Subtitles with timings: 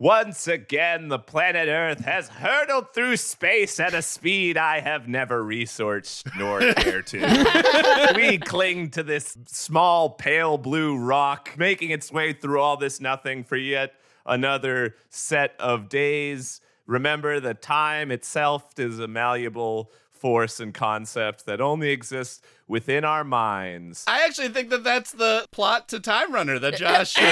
[0.00, 5.44] Once again, the planet Earth has hurtled through space at a speed I have never
[5.44, 8.12] researched nor care to.
[8.16, 13.44] we cling to this small, pale blue rock, making its way through all this nothing
[13.44, 13.92] for yet
[14.24, 16.62] another set of days.
[16.86, 23.24] Remember that time itself is a malleable force and concept that only exists within our
[23.24, 24.04] minds.
[24.06, 27.16] I actually think that that's the plot to Time Runner that Josh.
[27.18, 27.24] you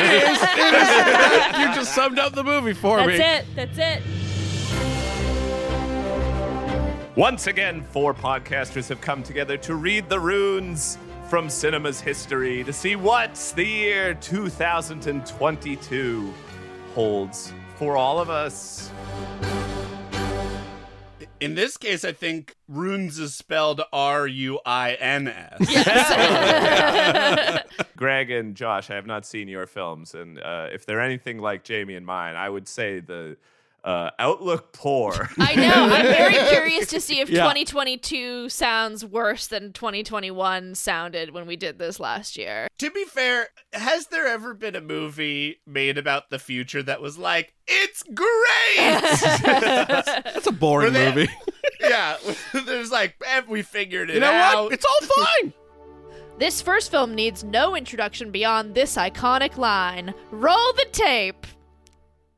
[1.74, 3.19] just summed up the movie for That's me.
[3.19, 3.55] That's it.
[3.55, 4.02] That's it.
[7.16, 10.98] Once again, four podcasters have come together to read the runes
[11.29, 16.34] from cinema's history to see what the year 2022
[16.95, 18.91] holds for all of us.
[21.41, 25.59] In this case, I think runes is spelled R U I N S.
[27.96, 31.65] Greg and Josh, I have not seen your films, and uh, if they're anything like
[31.65, 33.37] Jamie and mine, I would say the
[33.84, 35.30] uh, outlook poor.
[35.38, 35.71] I know.
[35.93, 37.43] I'm very curious to see if Yeah.
[37.45, 42.66] 2022 sounds worse than 2021 sounded when we did this last year.
[42.79, 47.16] To be fair, has there ever been a movie made about the future that was
[47.18, 48.26] like, it's great?
[49.45, 51.32] That's a boring they- movie.
[51.80, 52.16] yeah,
[52.52, 54.65] there's like, we figured it You know out.
[54.65, 54.73] what?
[54.73, 55.52] It's all fine.
[56.38, 61.46] This first film needs no introduction beyond this iconic line Roll the tape!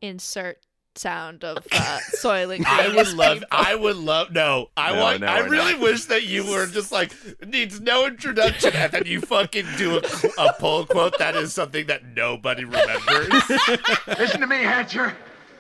[0.01, 0.57] Insert
[0.97, 2.65] sound of uh, soiling.
[2.67, 3.39] I would love.
[3.41, 3.49] painful.
[3.53, 4.33] I would love.
[4.33, 5.21] No, I No, want.
[5.21, 5.81] no, I we're really not.
[5.83, 7.13] wish that you were just like
[7.47, 10.03] needs no introduction, and then you fucking do a,
[10.39, 13.29] a pull quote that is something that nobody remembers.
[14.19, 15.17] Listen to me, Hatcher.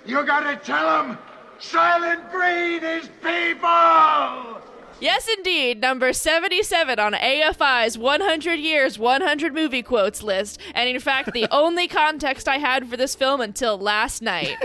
[0.06, 1.19] You gotta tell them
[1.61, 4.61] Soylent Green is people!
[5.01, 10.61] Yes, indeed, number 77 on AFI's 100 Years, 100 Movie Quotes list.
[10.75, 14.56] And in fact, the only context I had for this film until last night.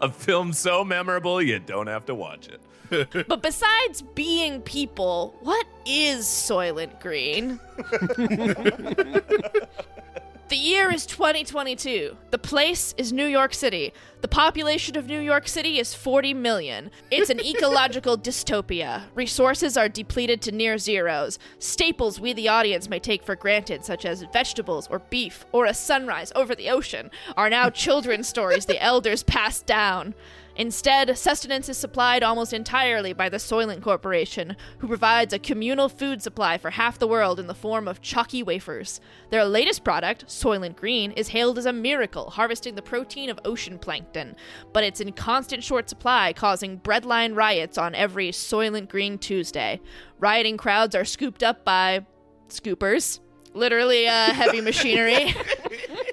[0.00, 2.60] a film so memorable you don't have to watch it.
[3.26, 7.58] But besides being people, what is Soylent Green?
[10.52, 12.14] the year is 2022.
[12.30, 13.94] The place is New York City.
[14.20, 16.90] The population of New York City is 40 million.
[17.10, 19.04] It's an ecological dystopia.
[19.14, 21.38] Resources are depleted to near zeros.
[21.58, 25.72] Staples we, the audience, may take for granted, such as vegetables or beef or a
[25.72, 30.14] sunrise over the ocean, are now children's stories the elders passed down.
[30.56, 36.22] Instead, sustenance is supplied almost entirely by the Soylent Corporation, who provides a communal food
[36.22, 39.00] supply for half the world in the form of chalky wafers.
[39.30, 43.78] Their latest product, Soylent Green, is hailed as a miracle, harvesting the protein of ocean
[43.78, 44.36] plankton,
[44.72, 49.80] but it's in constant short supply, causing breadline riots on every Soylent Green Tuesday.
[50.18, 52.04] Rioting crowds are scooped up by
[52.48, 53.20] scoopers,
[53.54, 55.34] literally uh, heavy machinery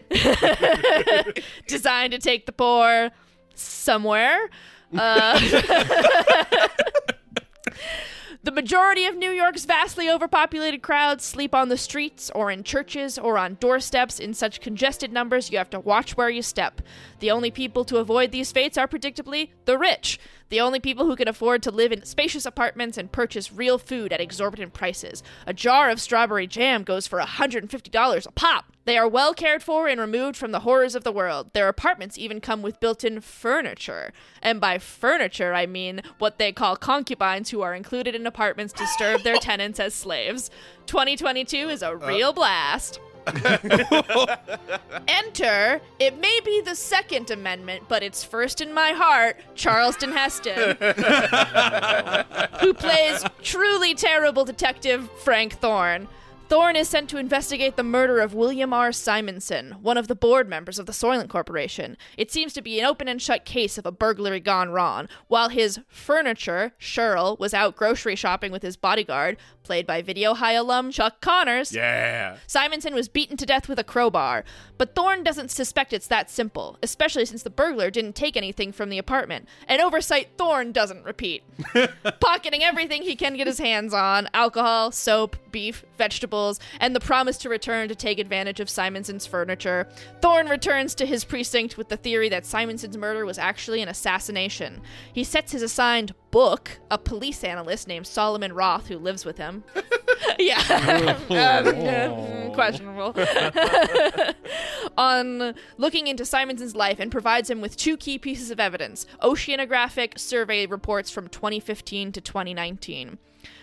[1.68, 3.12] designed to take the poor
[3.62, 4.50] somewhere.
[4.98, 5.40] Uh,
[8.44, 13.20] the majority of New York's vastly overpopulated crowds sleep on the streets or in churches
[13.20, 16.82] or on doorsteps in such congested numbers you have to watch where you step.
[17.20, 20.20] The only people to avoid these fates are predictably the rich.
[20.50, 24.12] The only people who can afford to live in spacious apartments and purchase real food
[24.12, 25.22] at exorbitant prices.
[25.46, 28.74] A jar of strawberry jam goes for $150 a pop.
[28.86, 31.54] They are well cared for and removed from the horrors of the world.
[31.54, 34.12] Their apartments even come with built in furniture.
[34.42, 38.88] And by furniture, I mean what they call concubines who are included in apartments to
[38.88, 40.50] serve their tenants as slaves.
[40.88, 43.00] 2022 is a uh, real blast.
[45.08, 50.78] Enter, it may be the Second Amendment, but it's first in my heart, Charlton Heston,
[52.62, 56.08] who plays truly terrible detective Frank Thorne.
[56.50, 58.92] Thorne is sent to investigate the murder of William R.
[58.92, 61.96] Simonson, one of the board members of the Soylent Corporation.
[62.18, 65.10] It seems to be an open and shut case of a burglary gone wrong.
[65.28, 70.54] While his furniture, Cheryl, was out grocery shopping with his bodyguard, played by Video High
[70.54, 72.38] alum Chuck Connors, yeah.
[72.48, 74.44] Simonson was beaten to death with a crowbar,
[74.80, 78.90] but Thorne doesn't suspect it's that simple, especially since the burglar didn't take anything from
[78.90, 79.48] the apartment.
[79.68, 81.44] An oversight Thorne doesn't repeat.
[82.20, 86.39] Pocketing everything he can get his hands on alcohol, soap, beef, vegetables,
[86.80, 89.88] and the promise to return to take advantage of Simonson's furniture.
[90.22, 94.82] Thorne returns to his precinct with the theory that Simonson's murder was actually an assassination.
[95.14, 99.64] He sets his assigned book, a police analyst named Solomon Roth, who lives with him.
[100.40, 100.60] yeah.
[100.60, 102.50] Um, yeah.
[102.54, 103.16] questionable.
[104.98, 110.20] On looking into Simonson's life and provides him with two key pieces of evidence oceanographic
[110.20, 113.18] survey reports from 2015 to 2019.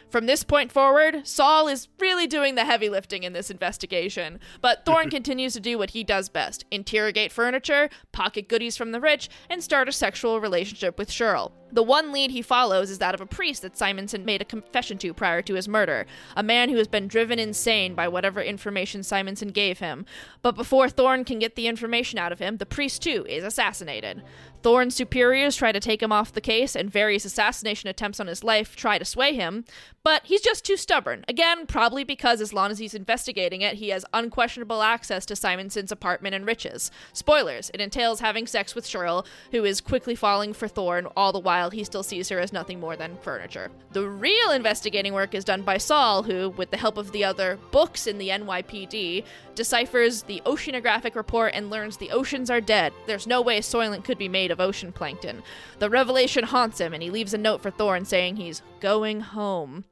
[0.08, 4.84] From this point forward, Saul is really doing the heavy lifting in this investigation, but
[4.86, 9.28] Thorne continues to do what he does best interrogate furniture, pocket goodies from the rich,
[9.50, 11.52] and start a sexual relationship with Cheryl.
[11.72, 14.98] The one lead he follows is that of a priest that Simonson made a confession
[14.98, 16.06] to prior to his murder,
[16.36, 20.06] a man who has been driven insane by whatever information Simonson gave him.
[20.42, 24.22] But before Thorne can get the information out of him, the priest too is assassinated.
[24.66, 28.42] Thorne's superiors try to take him off the case, and various assassination attempts on his
[28.42, 29.64] life try to sway him,
[30.02, 31.24] but he's just too stubborn.
[31.28, 35.92] Again, probably because as long as he's investigating it, he has unquestionable access to Simonson's
[35.92, 36.90] apartment and riches.
[37.12, 41.38] Spoilers, it entails having sex with Cheryl, who is quickly falling for Thorne, all the
[41.38, 43.70] while he still sees her as nothing more than furniture.
[43.92, 47.56] The real investigating work is done by Saul, who, with the help of the other
[47.70, 49.22] books in the NYPD,
[49.54, 52.92] deciphers the oceanographic report and learns the oceans are dead.
[53.06, 55.42] There's no way Soylent could be made of ocean plankton.
[55.78, 59.84] The revelation haunts him, and he leaves a note for Thorne saying he's going home.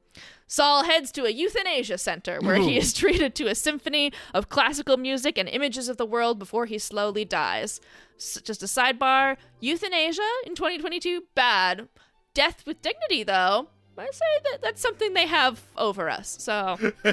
[0.47, 4.95] Saul heads to a euthanasia center where he is treated to a symphony of classical
[4.97, 7.81] music and images of the world before he slowly dies.
[8.17, 11.87] S- just a sidebar euthanasia in 2022, bad.
[12.35, 16.35] Death with dignity, though, I say that that's something they have over us.
[16.39, 16.77] So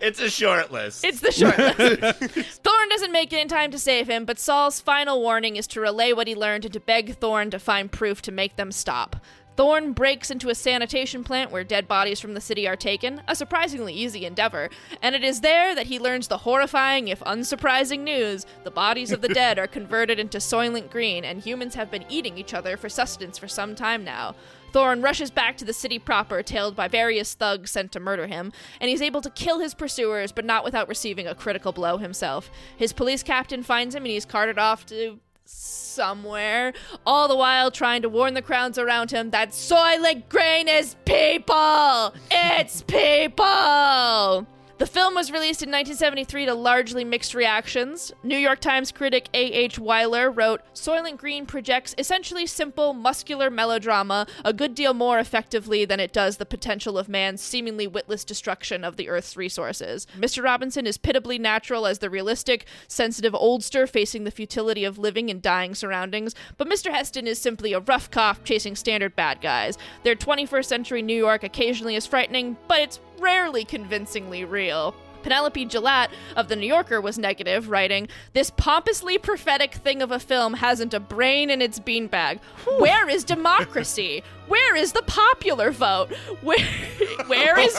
[0.00, 1.04] It's a short list.
[1.04, 2.60] it's the short list.
[2.62, 5.80] Thorn doesn't make it in time to save him, but Saul's final warning is to
[5.80, 9.16] relay what he learned and to beg Thorn to find proof to make them stop.
[9.56, 13.34] Thorn breaks into a sanitation plant where dead bodies from the city are taken, a
[13.34, 14.68] surprisingly easy endeavor,
[15.00, 19.22] and it is there that he learns the horrifying, if unsurprising news the bodies of
[19.22, 22.90] the dead are converted into soylent green, and humans have been eating each other for
[22.90, 24.34] sustenance for some time now.
[24.76, 28.52] Thorne rushes back to the city proper, tailed by various thugs sent to murder him,
[28.78, 32.50] and he's able to kill his pursuers, but not without receiving a critical blow himself.
[32.76, 36.74] His police captain finds him and he's carted off to somewhere,
[37.06, 42.12] all the while trying to warn the crowds around him that Soylent Green is people!
[42.30, 44.46] It's people!
[44.78, 48.12] The film was released in 1973 to largely mixed reactions.
[48.22, 49.78] New York Times critic A.H.
[49.78, 55.98] Weiler wrote Soylent Green projects essentially simple, muscular melodrama a good deal more effectively than
[55.98, 60.06] it does the potential of man's seemingly witless destruction of the Earth's resources.
[60.14, 60.44] Mr.
[60.44, 65.40] Robinson is pitiably natural as the realistic, sensitive oldster facing the futility of living in
[65.40, 66.92] dying surroundings, but Mr.
[66.92, 69.78] Heston is simply a rough cough chasing standard bad guys.
[70.02, 74.94] Their 21st century New York occasionally is frightening, but it's rarely convincingly real.
[75.22, 80.20] Penelope Gillette of The New Yorker was negative, writing, This pompously prophetic thing of a
[80.20, 82.38] film hasn't a brain in its beanbag.
[82.78, 84.22] Where is democracy?
[84.46, 86.14] Where is the popular vote?
[86.42, 86.58] Where,
[87.26, 87.76] where is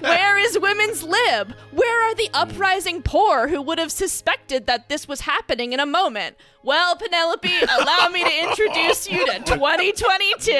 [0.00, 1.54] where is women's lib?
[1.72, 5.84] Where are the uprising poor who would have suspected that this was happening in a
[5.84, 6.36] moment?
[6.62, 10.52] Well, Penelope, allow me to introduce you to 2022.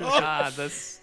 [0.00, 0.97] Ah, the s-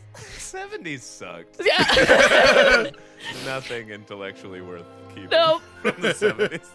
[0.54, 1.62] 70s sucked.
[1.64, 2.90] Yeah.
[3.46, 5.62] Nothing intellectually worth keeping Nope.
[5.82, 6.66] from the 70s.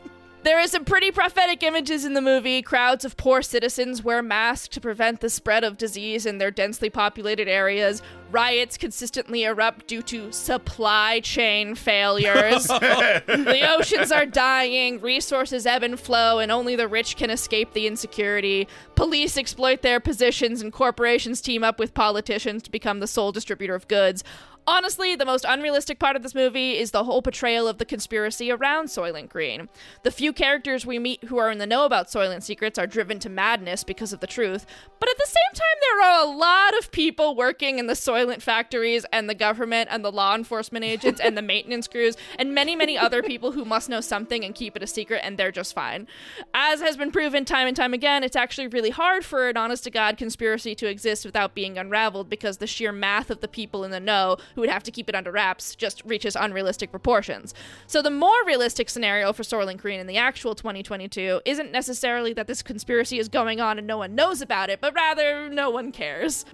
[0.42, 2.62] There are some pretty prophetic images in the movie.
[2.62, 6.88] Crowds of poor citizens wear masks to prevent the spread of disease in their densely
[6.88, 8.00] populated areas.
[8.30, 12.66] Riots consistently erupt due to supply chain failures.
[12.68, 17.88] the oceans are dying, resources ebb and flow, and only the rich can escape the
[17.88, 18.68] insecurity.
[18.94, 23.74] Police exploit their positions, and corporations team up with politicians to become the sole distributor
[23.74, 24.22] of goods.
[24.66, 28.50] Honestly, the most unrealistic part of this movie is the whole portrayal of the conspiracy
[28.50, 29.68] around Soylent Green.
[30.02, 33.18] The few characters we meet who are in the know about Soylent secrets are driven
[33.20, 34.66] to madness because of the truth,
[35.00, 38.42] but at the same time, there are a lot of people working in the Soylent
[38.42, 42.76] factories and the government and the law enforcement agents and the maintenance crews and many,
[42.76, 45.74] many other people who must know something and keep it a secret, and they're just
[45.74, 46.06] fine.
[46.54, 49.84] As has been proven time and time again, it's actually really hard for an honest
[49.84, 53.84] to God conspiracy to exist without being unraveled because the sheer math of the people
[53.84, 57.54] in the know who would have to keep it under wraps just reaches unrealistic proportions.
[57.86, 62.46] So the more realistic scenario for Soylent Green in the actual 2022 isn't necessarily that
[62.46, 65.92] this conspiracy is going on and no one knows about it, but rather no one
[65.92, 66.44] cares.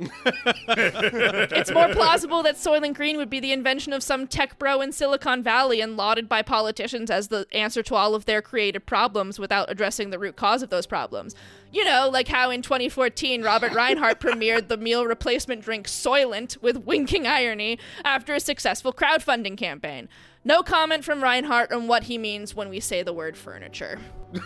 [0.68, 4.92] it's more plausible that Soylent Green would be the invention of some tech bro in
[4.92, 9.38] Silicon Valley and lauded by politicians as the answer to all of their creative problems
[9.38, 11.34] without addressing the root cause of those problems.
[11.76, 16.78] You know, like how in 2014 Robert Rhinehart premiered the meal replacement drink Soylent with
[16.78, 20.08] winking irony after a successful crowdfunding campaign.
[20.42, 23.98] No comment from Rhinehart on what he means when we say the word furniture.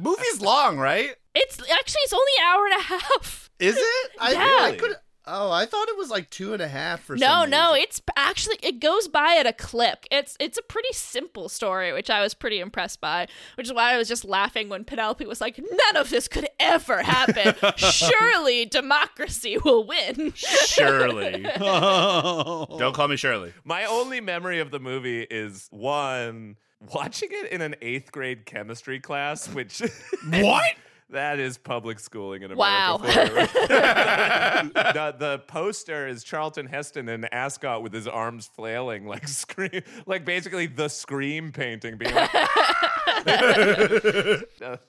[0.00, 1.14] Movie's long, right?
[1.36, 3.50] It's actually it's only an hour and a half.
[3.60, 4.10] Is it?
[4.18, 4.40] I, Yeah.
[4.40, 4.96] I could.
[5.36, 8.00] Oh, I thought it was like two and a half for No, some no, it's
[8.14, 10.06] actually it goes by at a clip.
[10.10, 13.26] It's it's a pretty simple story, which I was pretty impressed by.
[13.56, 16.48] Which is why I was just laughing when Penelope was like, "None of this could
[16.60, 17.54] ever happen.
[17.76, 21.42] Surely democracy will win." Shirley.
[21.58, 23.52] Don't call me Shirley.
[23.64, 26.56] My only memory of the movie is one
[26.92, 29.82] watching it in an eighth grade chemistry class, which
[30.28, 30.74] What?
[31.14, 32.58] that is public schooling in America.
[32.58, 32.98] Wow.
[34.74, 40.24] the, the poster is Charlton Heston in ascot with his arms flailing, like scream, like
[40.24, 42.30] basically the scream painting, being like.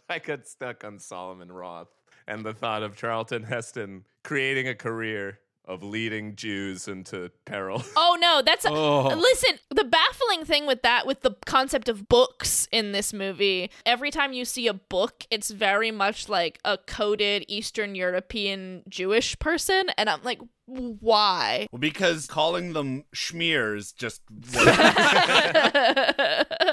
[0.09, 1.87] I got stuck on Solomon Roth
[2.27, 7.83] and the thought of Charlton Heston creating a career of leading Jews into peril.
[7.97, 9.07] Oh no, that's Oh.
[9.15, 9.57] listen.
[9.69, 14.33] The baffling thing with that, with the concept of books in this movie, every time
[14.33, 20.09] you see a book, it's very much like a coded Eastern European Jewish person, and
[20.09, 21.67] I'm like, why?
[21.71, 24.21] Well, because calling them schmears just.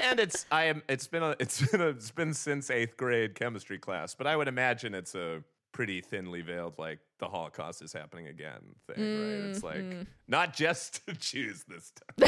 [0.03, 3.35] and it's I am it's been a it's been a, it's been since eighth grade
[3.35, 5.43] chemistry class, but I would imagine it's a
[5.73, 9.49] pretty thinly veiled like the Holocaust is happening again thing, right?
[9.49, 9.83] It's like
[10.27, 12.27] not just Jews this time.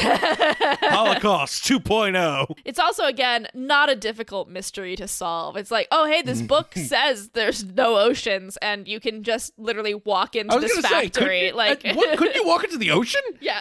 [0.82, 2.56] Holocaust 2.0.
[2.64, 5.56] It's also again not a difficult mystery to solve.
[5.56, 9.94] It's like, oh hey, this book says there's no oceans, and you can just literally
[9.94, 12.64] walk I into was this gonna say, could you, like uh, what, couldn't you walk
[12.64, 13.22] into the ocean?
[13.40, 13.60] yeah.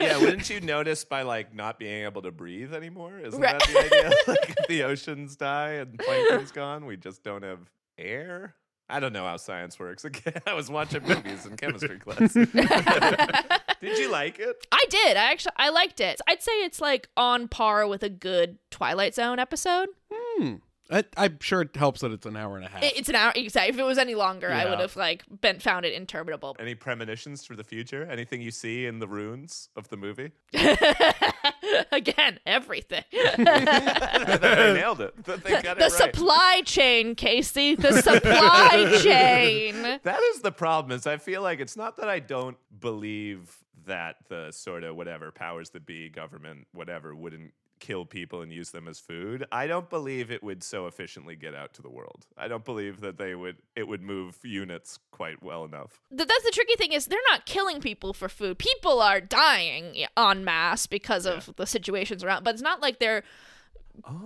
[0.00, 3.18] yeah, wouldn't you notice by like not being able to breathe anymore?
[3.18, 3.58] Isn't Right.
[3.58, 4.10] that the idea?
[4.28, 7.58] like if the oceans die and plankton's gone, we just don't have
[7.98, 8.54] air.
[8.88, 10.04] I don't know how science works.
[10.06, 12.32] Again, I was watching movies in chemistry class.
[13.80, 14.56] Did you like it?
[14.72, 15.16] I did.
[15.16, 16.20] I actually I liked it.
[16.26, 19.88] I'd say it's like on par with a good Twilight Zone episode.
[20.12, 20.54] Hmm.
[20.90, 22.82] I, I'm sure it helps that it's an hour and a half.
[22.82, 23.32] It's an hour.
[23.34, 23.74] Exactly.
[23.74, 26.56] If it was any longer, I would have like been found it interminable.
[26.58, 28.04] Any premonitions for the future?
[28.04, 30.30] Anything you see in the runes of the movie?
[31.92, 33.04] Again, everything.
[33.12, 35.24] they nailed it.
[35.24, 35.92] They got the it right.
[35.92, 37.74] supply chain, Casey.
[37.74, 39.82] The supply chain.
[40.02, 40.96] That is the problem.
[40.96, 45.32] Is I feel like it's not that I don't believe that the sort of whatever
[45.32, 49.44] powers that be, government, whatever, wouldn't kill people and use them as food.
[49.52, 52.26] I don't believe it would so efficiently get out to the world.
[52.36, 53.56] I don't believe that they would.
[53.74, 56.00] It would move units quite well enough.
[56.16, 58.58] Th- That's the tricky thing is they're not killing people for food.
[58.58, 63.22] People are dying en masse because of the situations around, but it's not like they're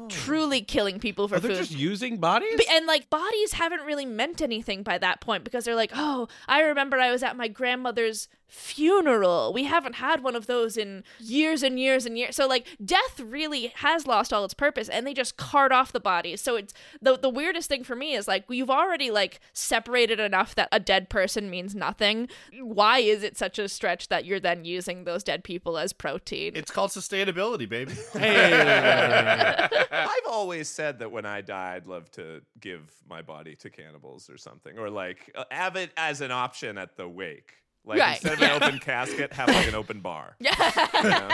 [0.08, 0.64] truly oh.
[0.66, 1.56] killing people for Are they food.
[1.58, 2.56] just using bodies?
[2.56, 6.28] B- and like bodies haven't really meant anything by that point because they're like, oh,
[6.48, 9.52] I remember I was at my grandmother's funeral.
[9.52, 12.36] We haven't had one of those in years and years and years.
[12.36, 16.00] So like death really has lost all its purpose and they just cart off the
[16.00, 16.40] bodies.
[16.40, 20.54] So it's the the weirdest thing for me is like you've already like separated enough
[20.56, 22.28] that a dead person means nothing.
[22.60, 26.52] Why is it such a stretch that you're then using those dead people as protein?
[26.54, 27.92] It's called sustainability, baby.
[28.14, 34.28] I've always said that when I die, I'd love to give my body to cannibals
[34.28, 37.54] or something, or like uh, have it as an option at the wake.
[37.84, 40.36] Like Right, instead of an open casket, have like an open bar.
[40.40, 40.86] yeah.
[41.02, 41.28] you know?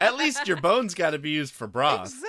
[0.00, 2.06] At least your bones got to be used for broth.
[2.06, 2.28] Exactly.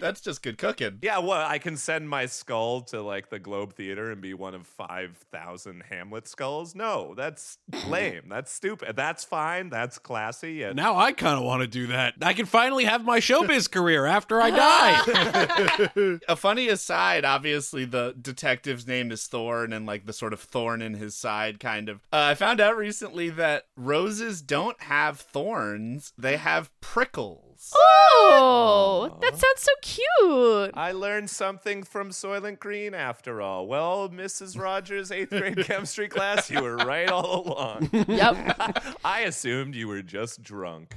[0.00, 0.98] That's just good cooking.
[1.02, 4.54] Yeah, well, I can send my skull to like the Globe Theater and be one
[4.54, 6.74] of 5,000 Hamlet skulls.
[6.74, 8.22] No, that's lame.
[8.28, 8.96] That's stupid.
[8.96, 9.70] That's fine.
[9.70, 10.62] That's classy.
[10.62, 12.14] And now I kind of want to do that.
[12.22, 16.18] I can finally have my showbiz career after I die.
[16.28, 20.82] A funny aside, obviously the detective's name is Thorn and like the sort of thorn
[20.82, 21.98] in his side kind of.
[22.12, 27.49] Uh, I found out recently that roses don't have thorns, they have prickles.
[27.74, 30.70] Oh, that sounds so cute.
[30.74, 33.66] I learned something from Soylent Green after all.
[33.66, 34.58] Well, Mrs.
[34.58, 37.90] Rogers' eighth grade chemistry class, you were right all along.
[37.92, 38.96] Yep.
[39.04, 40.96] I assumed you were just drunk.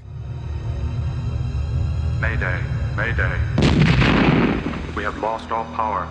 [2.22, 2.62] Mayday,
[2.96, 3.38] Mayday.
[4.96, 6.10] We have lost all power.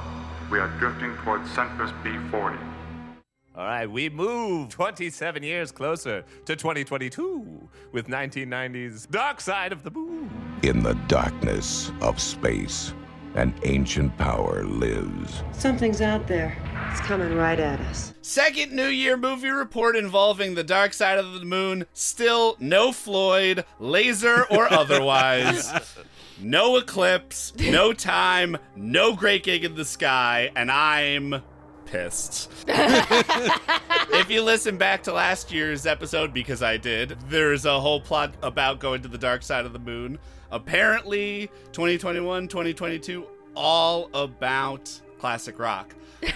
[0.50, 2.71] We are drifting towards Centris B40.
[3.54, 9.90] All right, we move 27 years closer to 2022 with 1990's Dark Side of the
[9.90, 10.30] Moon.
[10.62, 12.94] In the darkness of space,
[13.34, 15.42] an ancient power lives.
[15.52, 16.56] Something's out there.
[16.92, 18.14] It's coming right at us.
[18.22, 21.84] Second New Year movie report involving the dark side of the moon.
[21.92, 25.70] Still no Floyd, laser or otherwise.
[26.40, 31.42] No eclipse, no time, no great gig in the sky, and I'm
[31.92, 32.50] pissed.
[32.66, 38.34] if you listen back to last year's episode, because I did, there's a whole plot
[38.42, 40.18] about going to the dark side of the moon.
[40.50, 45.94] Apparently, 2021, 2022, all about classic rock.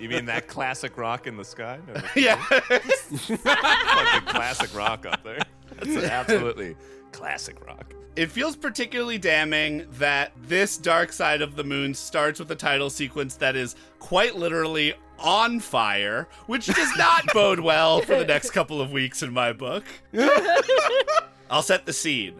[0.00, 1.78] You mean that classic rock in the sky?
[1.86, 2.36] No, that's Yeah.
[2.36, 5.38] fucking classic rock up there.
[5.80, 6.76] That's absolutely
[7.12, 7.94] classic rock.
[8.14, 12.90] It feels particularly damning that this Dark Side of the Moon starts with a title
[12.90, 18.50] sequence that is quite literally on fire, which does not bode well for the next
[18.50, 19.84] couple of weeks in my book.
[21.50, 22.34] I'll set the scene.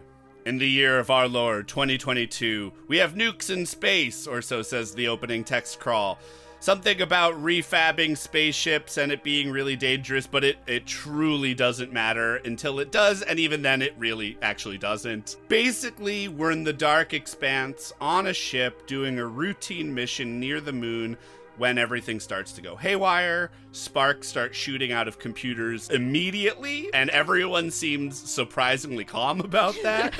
[0.45, 4.93] In the year of our Lord 2022, we have nukes in space, or so says
[4.93, 6.19] the opening text crawl.
[6.63, 12.37] Something about refabbing spaceships and it being really dangerous, but it, it truly doesn't matter
[12.37, 15.35] until it does, and even then it really actually doesn't.
[15.49, 20.71] Basically, we're in the dark expanse on a ship doing a routine mission near the
[20.71, 21.17] moon
[21.57, 27.71] when everything starts to go haywire, sparks start shooting out of computers immediately, and everyone
[27.71, 30.13] seems surprisingly calm about that.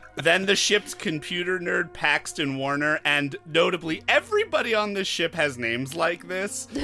[0.16, 5.94] then the ship's computer nerd Paxton Warner, and notably everybody on this ship has names
[5.94, 6.68] like this.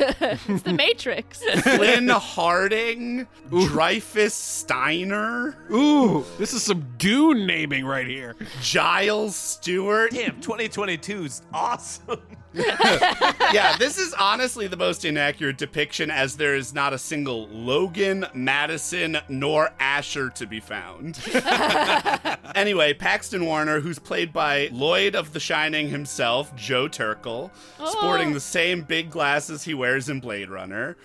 [0.49, 1.43] It's the Matrix.
[1.63, 8.37] Flynn Harding, Dreyfus Steiner, Ooh, this is some Dune naming right here.
[8.63, 10.13] Giles Stewart.
[10.13, 12.21] Damn, 2022's awesome.
[12.55, 18.27] yeah, this is honestly the most inaccurate depiction as there is not a single Logan,
[18.35, 21.19] Madison, nor Asher to be found.
[22.55, 27.91] anyway, Paxton Warner, who's played by Lloyd of The Shining himself, Joe Turkel, oh.
[27.91, 30.97] sporting the same big glasses he wears in Blade Runner,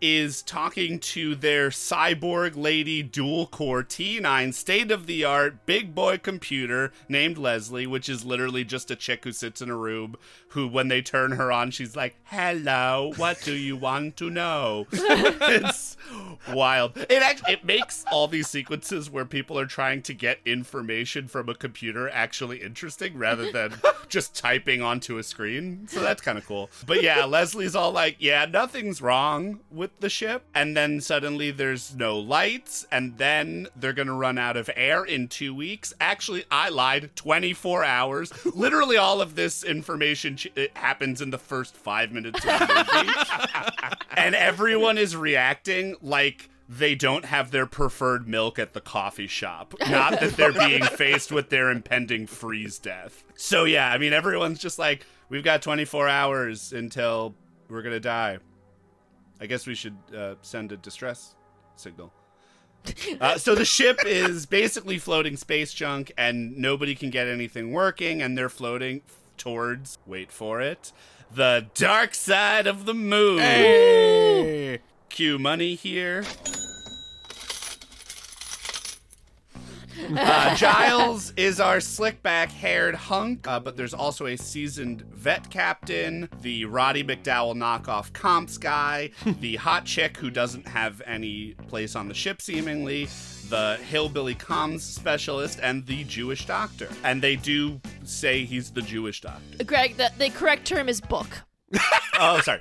[0.00, 6.18] is talking to their cyborg lady dual core T9 state of the art big boy
[6.18, 10.16] computer named Leslie, which is literally just a chick who sits in a room
[10.54, 14.86] who, when they turn her on, she's like, Hello, what do you want to know?
[14.92, 15.93] it's
[16.52, 16.96] wild.
[16.96, 21.48] It actually it makes all these sequences where people are trying to get information from
[21.48, 23.74] a computer actually interesting rather than
[24.08, 25.86] just typing onto a screen.
[25.88, 26.70] So that's kind of cool.
[26.86, 30.44] But yeah, Leslie's all like, Yeah, nothing's wrong with the ship.
[30.54, 35.28] And then suddenly there's no lights, and then they're gonna run out of air in
[35.28, 35.92] two weeks.
[36.00, 38.32] Actually, I lied 24 hours.
[38.54, 42.86] Literally all of this information ch- it happens in the first five minutes of the
[42.94, 43.94] movie.
[44.16, 49.74] and everyone is reacting like they don't have their preferred milk at the coffee shop.
[49.88, 53.22] Not that they're being faced with their impending freeze death.
[53.34, 57.34] So, yeah, I mean, everyone's just like, we've got 24 hours until
[57.68, 58.38] we're going to die.
[59.40, 61.34] I guess we should uh, send a distress
[61.76, 62.12] signal.
[63.20, 68.20] Uh, so the ship is basically floating space junk, and nobody can get anything working,
[68.20, 69.00] and they're floating
[69.38, 70.92] towards, wait for it,
[71.32, 73.38] the dark side of the moon.
[73.38, 74.53] Hey.
[75.14, 76.24] Cue money here.
[80.10, 86.28] Uh, Giles is our slickback haired hunk, uh, but there's also a seasoned vet captain,
[86.42, 92.08] the Roddy McDowall knockoff comps guy, the hot chick who doesn't have any place on
[92.08, 93.04] the ship seemingly,
[93.50, 96.88] the hillbilly comms specialist, and the Jewish doctor.
[97.04, 99.62] And they do say he's the Jewish doctor.
[99.62, 101.44] Greg, the, the correct term is book.
[102.18, 102.60] Oh, sorry.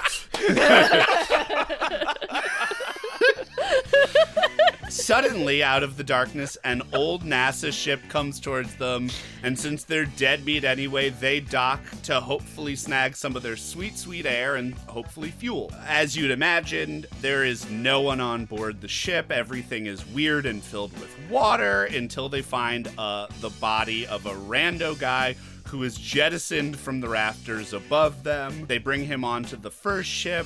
[4.89, 9.10] Suddenly, out of the darkness, an old NASA ship comes towards them,
[9.41, 13.97] and since they're dead meat anyway, they dock to hopefully snag some of their sweet,
[13.97, 15.71] sweet air and hopefully fuel.
[15.88, 19.32] As you'd imagine, there is no one on board the ship.
[19.32, 24.34] Everything is weird and filled with water until they find uh, the body of a
[24.34, 25.36] rando guy
[25.67, 28.65] who is jettisoned from the rafters above them.
[28.67, 30.45] They bring him onto the first ship,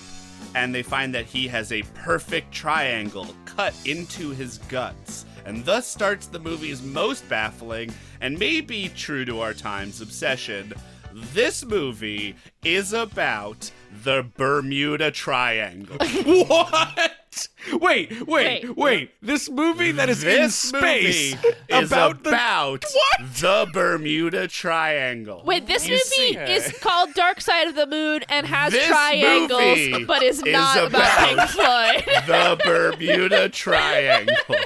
[0.55, 5.25] and they find that he has a perfect triangle cut into his guts.
[5.45, 10.73] And thus starts the movie's most baffling and maybe true to our times obsession.
[11.33, 13.71] This movie is about
[14.03, 15.97] the Bermuda Triangle.
[16.25, 17.16] What?
[17.73, 18.77] Wait, wait, Wait.
[18.77, 19.11] wait.
[19.21, 23.35] This movie that is in space movie is about the about What?
[23.35, 25.43] the Bermuda Triangle.
[25.45, 28.87] Wait, this You movie see- is called Dark Side of the Moon and has This
[28.87, 32.25] triangles, movie but is is not about, about- Pink Floyd.
[32.27, 34.35] the Bermuda Triangle.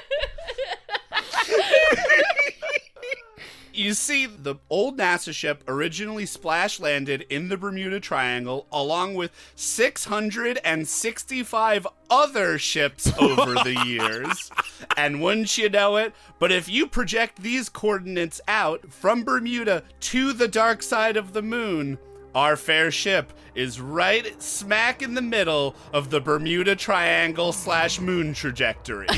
[3.81, 9.31] You see, the old NASA ship originally splash landed in the Bermuda Triangle along with
[9.55, 14.51] 665 other ships over the years.
[14.95, 16.13] And wouldn't you know it?
[16.37, 21.41] But if you project these coordinates out from Bermuda to the dark side of the
[21.41, 21.97] moon,
[22.35, 28.35] our fair ship is right smack in the middle of the Bermuda Triangle slash moon
[28.35, 29.07] trajectory.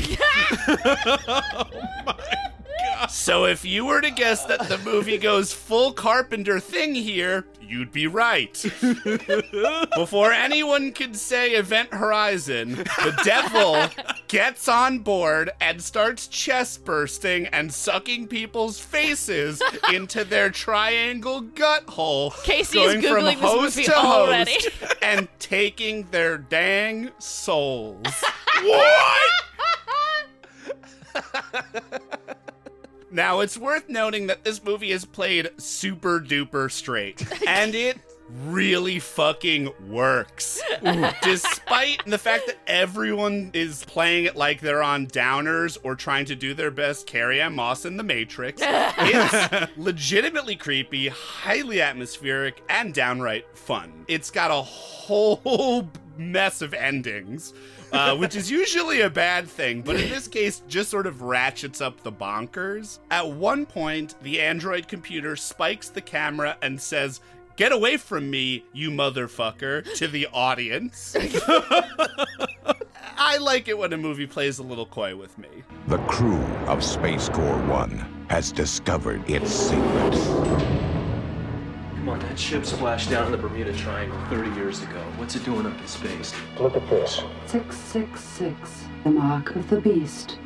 [2.06, 2.43] Oh
[3.08, 7.92] So if you were to guess that the movie goes full Carpenter thing here, you'd
[7.92, 8.52] be right.
[9.94, 13.88] Before anyone could say Event Horizon, the devil
[14.28, 19.62] gets on board and starts chest bursting and sucking people's faces
[19.92, 22.30] into their triangle gut hole.
[22.42, 24.52] Casey going is from Googling this host movie to already.
[24.52, 28.06] host and taking their dang souls.
[33.14, 37.96] Now, it's worth noting that this movie is played super duper straight, and it
[38.44, 40.60] really fucking works.
[41.22, 46.34] Despite the fact that everyone is playing it like they're on downers or trying to
[46.34, 53.46] do their best Carrie-Anne Moss in The Matrix, it's legitimately creepy, highly atmospheric, and downright
[53.56, 54.06] fun.
[54.08, 57.54] It's got a whole mess of endings.
[57.94, 61.80] Uh, which is usually a bad thing, but in this case, just sort of ratchets
[61.80, 62.98] up the bonkers.
[63.10, 67.20] At one point, the android computer spikes the camera and says,
[67.56, 71.14] Get away from me, you motherfucker, to the audience.
[73.16, 75.48] I like it when a movie plays a little coy with me.
[75.86, 80.93] The crew of Space Corps 1 has discovered its secret.
[82.04, 85.00] Come on, that ship splashed down in the Bermuda Triangle 30 years ago.
[85.16, 86.34] What's it doing up in space?
[86.60, 87.22] Look at this.
[87.46, 90.38] 666, the mark of the beast.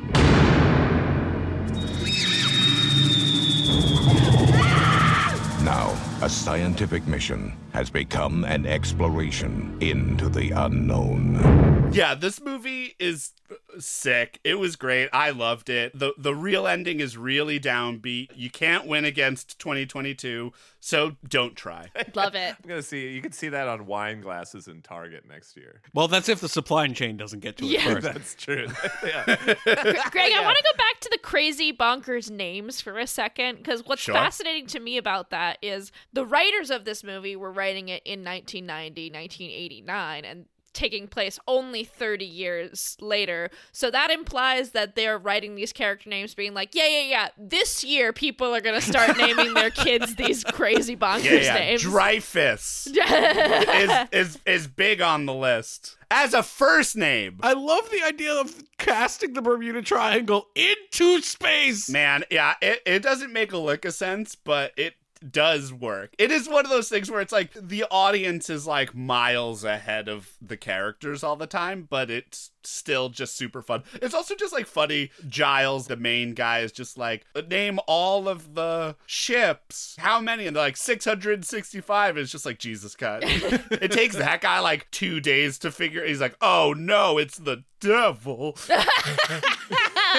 [5.65, 11.91] Now, a scientific mission has become an exploration into the unknown.
[11.91, 13.33] Yeah, this movie is
[13.77, 14.39] sick.
[14.43, 15.09] It was great.
[15.13, 15.97] I loved it.
[15.97, 18.29] The the real ending is really downbeat.
[18.35, 21.89] You can't win against 2022, so don't try.
[22.15, 22.55] Love it.
[22.63, 23.09] I'm gonna see.
[23.09, 25.81] You can see that on wine glasses in Target next year.
[25.93, 27.93] Well, that's if the supply chain doesn't get to it Yeah.
[27.93, 28.03] first.
[28.13, 28.67] That's true.
[29.03, 29.35] yeah.
[29.35, 33.85] Greg, I want to go back to the crazy bonkers names for a second because
[33.85, 34.15] what's Sure.
[34.15, 38.23] fascinating to me about that is the writers of this movie were writing it in
[38.23, 43.49] 1990, 1989, and taking place only 30 years later.
[43.71, 47.83] So that implies that they're writing these character names being like, yeah, yeah, yeah, this
[47.83, 51.53] year people are going to start naming their kids these crazy bonkers Yeah, yeah.
[51.53, 51.81] names.
[51.81, 57.39] Dreyfus is, is is big on the list as a first name.
[57.41, 61.89] I love the idea of casting the Bermuda Triangle into space.
[61.89, 64.95] Man, yeah, it, it doesn't make a lick of sense, but it
[65.27, 66.13] does work.
[66.17, 70.07] It is one of those things where it's like the audience is like miles ahead
[70.07, 73.83] of the characters all the time, but it's still just super fun.
[74.01, 75.11] It's also just like funny.
[75.27, 79.95] Giles, the main guy, is just like, name all of the ships.
[79.99, 80.47] How many?
[80.47, 82.17] And they're like 665.
[82.17, 83.23] It's just like, Jesus, God.
[83.25, 86.05] it takes that guy like two days to figure.
[86.05, 88.57] He's like, oh no, it's the devil.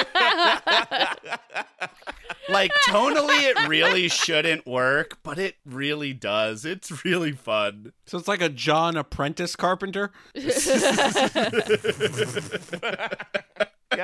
[2.49, 8.27] like tonally it really shouldn't work but it really does it's really fun So it's
[8.29, 10.11] like a John Apprentice Carpenter.
[10.35, 10.51] yeah,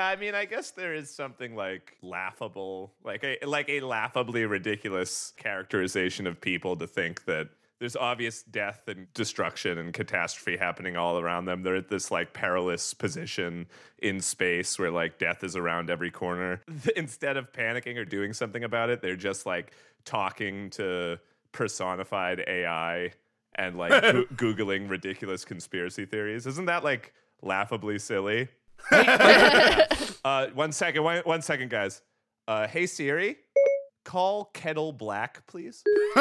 [0.06, 5.32] I mean, I guess there is something like laughable, like a like a laughably ridiculous
[5.36, 11.18] characterization of people to think that there's obvious death and destruction and catastrophe happening all
[11.18, 11.62] around them.
[11.62, 13.66] They're at this like perilous position
[13.98, 16.62] in space where like death is around every corner.
[16.96, 19.72] Instead of panicking or doing something about it, they're just like
[20.04, 21.18] talking to
[21.52, 23.12] personified AI
[23.56, 24.02] and like
[24.36, 26.46] goo- googling ridiculous conspiracy theories.
[26.46, 27.12] Isn't that like
[27.42, 28.48] laughably silly?
[28.90, 32.02] uh, one second, one, one second, guys.
[32.48, 33.36] Uh, hey Siri,
[34.06, 35.82] call Kettle Black, please.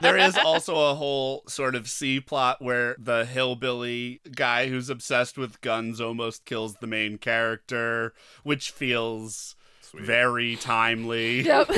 [0.00, 5.36] there is also a whole sort of C plot where the hillbilly guy who's obsessed
[5.36, 9.56] with guns almost kills the main character which feels
[9.94, 11.68] very timely Yep.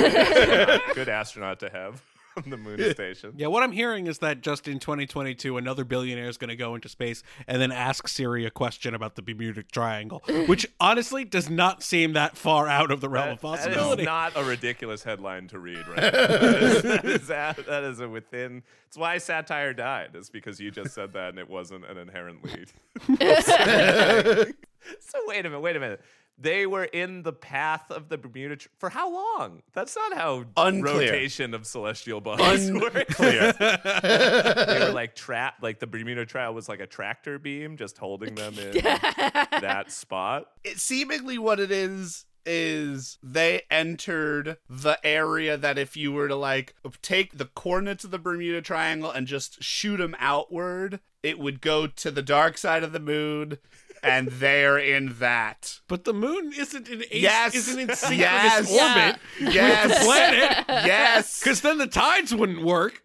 [0.94, 2.02] Good astronaut to have
[2.36, 3.32] on the moon station.
[3.36, 6.74] Yeah, what I'm hearing is that just in 2022, another billionaire is going to go
[6.74, 11.48] into space and then ask Siri a question about the Bermuda Triangle, which honestly does
[11.48, 14.02] not seem that far out of the realm of That- that possibility.
[14.02, 15.96] is not a ridiculous headline to read, right?
[16.12, 18.62] that, is, that, is, that, that is a within.
[18.88, 20.14] It's why satire died.
[20.14, 22.70] Is because you just said that and it wasn't an inherent lead.
[25.00, 25.60] so wait a minute.
[25.60, 26.00] Wait a minute.
[26.36, 29.62] They were in the path of the Bermuda tr- for how long?
[29.72, 30.94] That's not how Unclear.
[31.12, 32.96] rotation of celestial bodies works.
[33.18, 33.52] Unclear.
[33.58, 35.62] they were like trapped.
[35.62, 40.46] Like the Bermuda Trial was like a tractor beam, just holding them in that spot.
[40.64, 46.36] it, seemingly what it is is they entered the area that if you were to
[46.36, 51.60] like take the coordinates of the Bermuda Triangle and just shoot them outward, it would
[51.62, 53.56] go to the dark side of the moon
[54.04, 55.80] and they're in that.
[55.88, 57.54] But the moon isn't in a- Yes.
[57.54, 58.70] isn't in synchronous Yes.
[58.70, 59.88] orbit Yes.
[59.88, 60.64] with the planet.
[60.86, 61.40] Yes.
[61.40, 63.02] Because then the tides wouldn't work.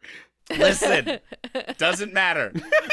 [0.58, 1.20] Listen,
[1.78, 2.52] doesn't matter.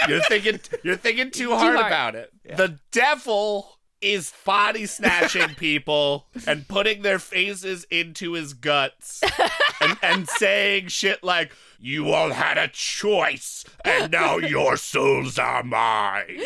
[0.09, 1.87] You're thinking you're thinking too hard, hard.
[1.87, 2.31] about it.
[2.57, 9.23] The devil is body snatching people and putting their faces into his guts
[9.81, 15.63] and, and saying shit like, You all had a choice, and now your souls are
[15.63, 16.41] mine.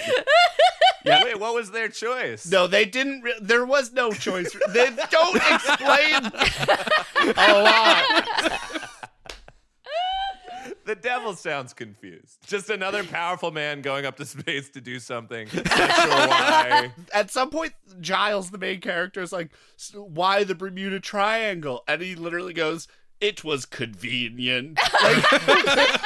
[1.05, 2.47] Wait, what was their choice?
[2.51, 3.23] No, they didn't.
[3.23, 4.55] Re- there was no choice.
[4.69, 6.31] They don't explain
[7.37, 8.89] a lot.
[10.90, 12.38] The devil sounds confused.
[12.48, 15.46] Just another powerful man going up to space to do something.
[15.55, 16.92] Not sure why.
[17.14, 22.03] At some point, Giles, the main character, is like, "S- "Why the Bermuda Triangle?" And
[22.03, 22.88] he literally goes,
[23.20, 25.22] "It was convenient." Like,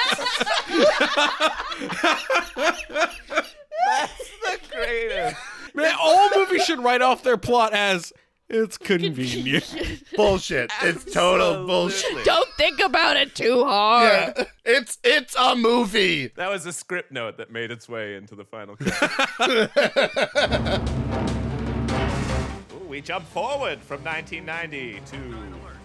[3.86, 5.36] That's the greatest.
[5.74, 8.12] Man, all movies should write off their plot as
[8.48, 10.02] it's convenient.
[10.16, 10.70] bullshit.
[10.82, 12.24] It's total bullshit.
[12.24, 14.34] Don't think about it too hard.
[14.36, 16.28] Yeah, it's it's a movie.
[16.36, 19.40] That was a script note that made its way into the final cut.
[22.74, 25.34] Ooh, we jump forward from 1990 to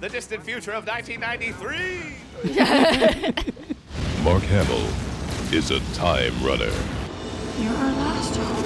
[0.01, 2.15] the distant future of 1993.
[4.23, 4.87] Mark Hamill
[5.53, 6.71] is a time runner.
[7.59, 8.58] You're our last hope.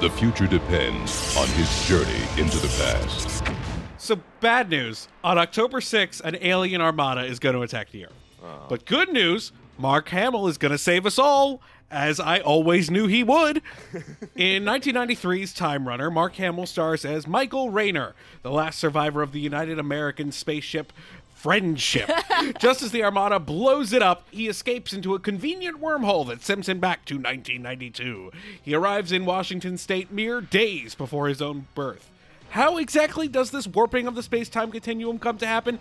[0.00, 3.44] The future depends on his journey into the past.
[3.98, 5.08] So bad news.
[5.22, 8.12] On October 6th, an alien armada is going to attack the Earth.
[8.42, 8.64] Oh.
[8.66, 11.60] But good news, Mark Hamill is going to save us all,
[11.90, 13.60] as I always knew he would.
[14.36, 19.40] In 1993's Time Runner, Mark Hamill stars as Michael Rayner, the last survivor of the
[19.40, 20.94] United American spaceship
[21.40, 22.10] Friendship.
[22.58, 26.68] Just as the Armada blows it up, he escapes into a convenient wormhole that sends
[26.68, 28.30] him back to 1992.
[28.62, 32.10] He arrives in Washington state mere days before his own birth.
[32.50, 35.78] How exactly does this warping of the space time continuum come to happen?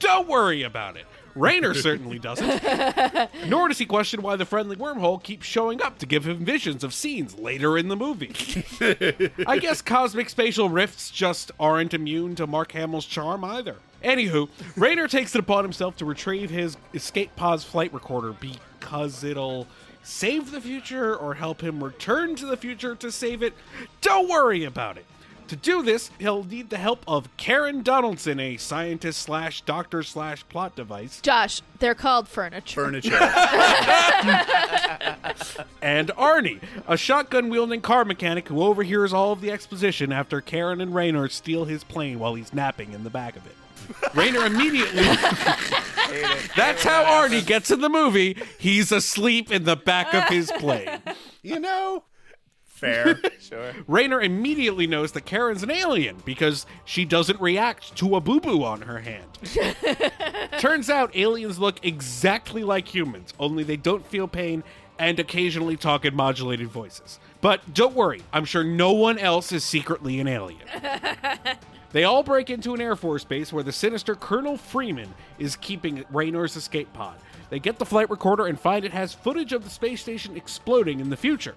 [0.00, 1.06] Don't worry about it.
[1.36, 3.28] Rayner certainly doesn't.
[3.46, 6.82] Nor does he question why the friendly wormhole keeps showing up to give him visions
[6.82, 8.32] of scenes later in the movie.
[9.46, 13.76] I guess cosmic spatial rifts just aren't immune to Mark Hamill's charm either.
[14.06, 19.66] Anywho, Rayner takes it upon himself to retrieve his escape pod's flight recorder because it'll
[20.04, 23.52] save the future or help him return to the future to save it.
[24.00, 25.06] Don't worry about it.
[25.48, 30.48] To do this, he'll need the help of Karen Donaldson, a scientist slash doctor slash
[30.48, 32.82] plot device, Josh, they're called furniture.
[32.82, 33.14] Furniture.
[35.82, 40.80] and Arnie, a shotgun wielding car mechanic who overhears all of the exposition after Karen
[40.80, 43.54] and Raynor steal his plane while he's napping in the back of it.
[44.14, 45.02] Rayner immediately.
[46.56, 48.36] That's how Arnie gets in the movie.
[48.58, 51.02] He's asleep in the back of his plane.
[51.42, 52.04] you know,
[52.64, 53.20] fair.
[53.38, 53.72] Sure.
[53.86, 58.64] Rayner immediately knows that Karen's an alien because she doesn't react to a boo boo
[58.64, 59.38] on her hand.
[60.58, 64.64] Turns out aliens look exactly like humans, only they don't feel pain
[64.98, 67.20] and occasionally talk in modulated voices.
[67.40, 70.66] But don't worry, I'm sure no one else is secretly an alien.
[71.92, 76.04] They all break into an Air Force base where the sinister Colonel Freeman is keeping
[76.10, 77.16] Raynor's escape pod.
[77.48, 81.00] They get the flight recorder and find it has footage of the space station exploding
[81.00, 81.54] in the future.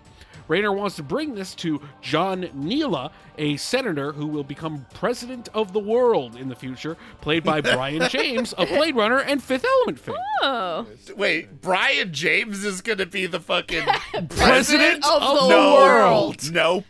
[0.47, 5.73] Raynor wants to bring this to John Neila, a senator who will become president of
[5.73, 9.99] the world in the future, played by Brion James, a Blade Runner and Fifth Element
[9.99, 10.15] fan.
[10.41, 10.87] Oh.
[11.15, 13.83] Wait, Brion James is gonna be the fucking
[14.29, 15.73] President of of the the No.
[15.75, 16.51] world.
[16.51, 16.85] Nope.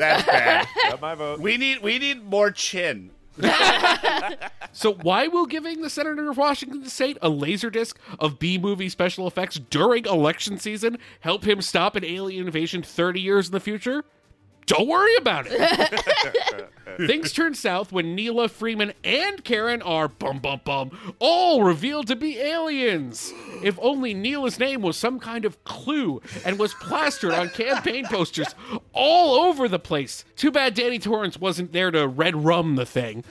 [0.00, 0.66] That's bad.
[0.90, 1.40] Got my vote.
[1.40, 3.10] we need we need more chin.
[4.72, 8.88] So why will giving the senator of Washington State a laser disc of B movie
[8.88, 13.58] special effects during election season help him stop an alien invasion 30 years in the
[13.60, 14.04] future?
[14.66, 16.70] Don't worry about it.
[17.06, 22.16] Things turn south when Neila, Freeman, and Karen are bum bum bum all revealed to
[22.16, 23.32] be aliens.
[23.62, 28.54] If only Neila's name was some kind of clue and was plastered on campaign posters
[28.92, 30.24] all over the place.
[30.36, 33.24] Too bad Danny Torrance wasn't there to red rum the thing.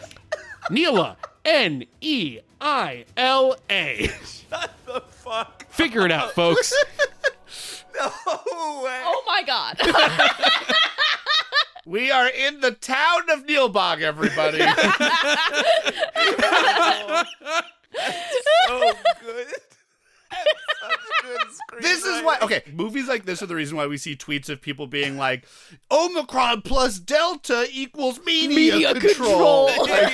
[0.70, 1.16] Neila,
[1.46, 4.10] N E I L A.
[4.86, 5.66] the fuck?
[5.70, 6.74] Figure it out, folks.
[8.00, 9.02] No way.
[9.04, 9.78] Oh my god.
[11.86, 14.60] We are in the town of Nilbog, everybody.
[18.68, 19.48] so good.
[20.30, 23.98] That's such good this is why okay, movies like this are the reason why we
[23.98, 25.46] see tweets of people being like,
[25.92, 29.68] Omicron plus Delta equals media, Media control.
[29.70, 29.88] control.
[29.88, 30.14] Like,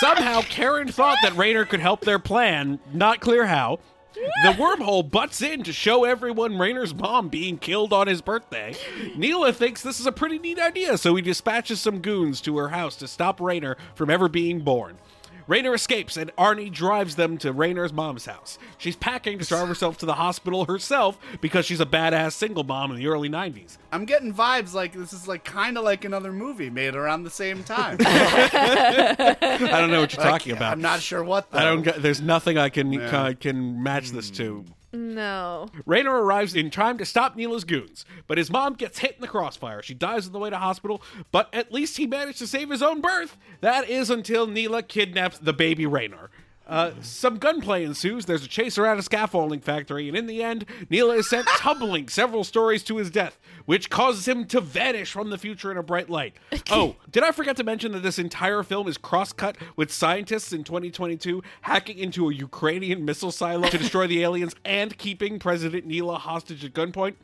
[0.00, 2.80] Somehow, Karen thought that Rayner could help their plan.
[2.92, 3.78] Not clear how.
[4.14, 8.74] The wormhole butts in to show everyone Rayner's mom being killed on his birthday.
[9.16, 12.68] Neila thinks this is a pretty neat idea, so he dispatches some goons to her
[12.68, 14.98] house to stop Rayner from ever being born.
[15.46, 18.58] Rayner escapes, and Arnie drives them to Rayner's mom's house.
[18.78, 22.90] She's packing to drive herself to the hospital herself because she's a badass single mom
[22.90, 23.76] in the early 90s.
[23.92, 27.30] I'm getting vibes like this is like kind of like another movie made around the
[27.30, 27.98] same time.
[28.00, 29.36] I
[29.80, 30.72] don't know what you're Like, talking about.
[30.72, 31.50] I'm not sure what.
[31.50, 31.58] Though.
[31.58, 31.82] I don't.
[31.82, 33.08] Get, there's nothing I can Yeah.
[33.10, 34.64] can, can match this to.
[34.94, 35.68] No.
[35.86, 39.28] Raynor arrives in time to stop Neila's goons, but his mom gets hit in the
[39.28, 39.82] crossfire.
[39.82, 41.02] She dies on the way to hospital,
[41.32, 43.36] but at least he managed to save his own birth.
[43.60, 46.30] That is until Neila kidnaps the baby Raynor.
[46.66, 48.24] Uh, some gunplay ensues.
[48.24, 52.08] There's a chase around a scaffolding factory, and in the end, Neila is sent tumbling
[52.08, 55.82] several stories to his death, which causes him to vanish from the future in a
[55.82, 56.34] bright light.
[56.70, 60.64] oh, did I forget to mention that this entire film is cross-cut with scientists in
[60.64, 66.18] 2022 hacking into a Ukrainian missile silo to destroy the aliens and keeping President Neila
[66.18, 67.14] hostage at gunpoint?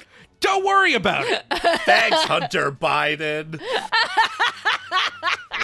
[0.40, 1.44] Don't worry about it.
[1.84, 3.60] Thanks, Hunter Biden.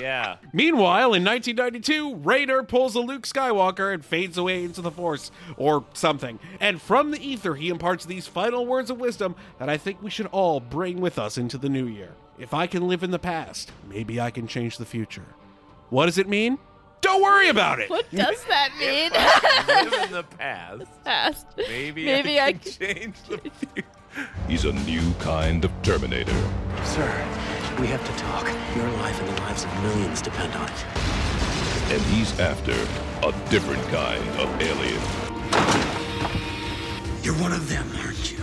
[0.00, 0.36] Yeah.
[0.52, 5.84] Meanwhile, in 1992, Raider pulls a Luke Skywalker and fades away into the Force, or
[5.94, 6.38] something.
[6.60, 10.10] And from the ether, he imparts these final words of wisdom that I think we
[10.10, 12.12] should all bring with us into the new year.
[12.38, 15.24] If I can live in the past, maybe I can change the future.
[15.88, 16.58] What does it mean?
[17.00, 17.88] Don't worry about it.
[17.88, 19.12] What does that mean?
[19.90, 20.84] Live in the past.
[21.04, 21.46] Past.
[21.56, 23.88] Maybe, Maybe I I can change the future.
[24.48, 26.34] He's a new kind of Terminator.
[26.84, 27.26] Sir,
[27.80, 28.46] we have to talk.
[28.76, 30.86] Your life and the lives of millions depend on it.
[31.92, 32.72] And he's after
[33.26, 35.02] a different kind of alien.
[37.22, 38.38] You're one of them, aren't you?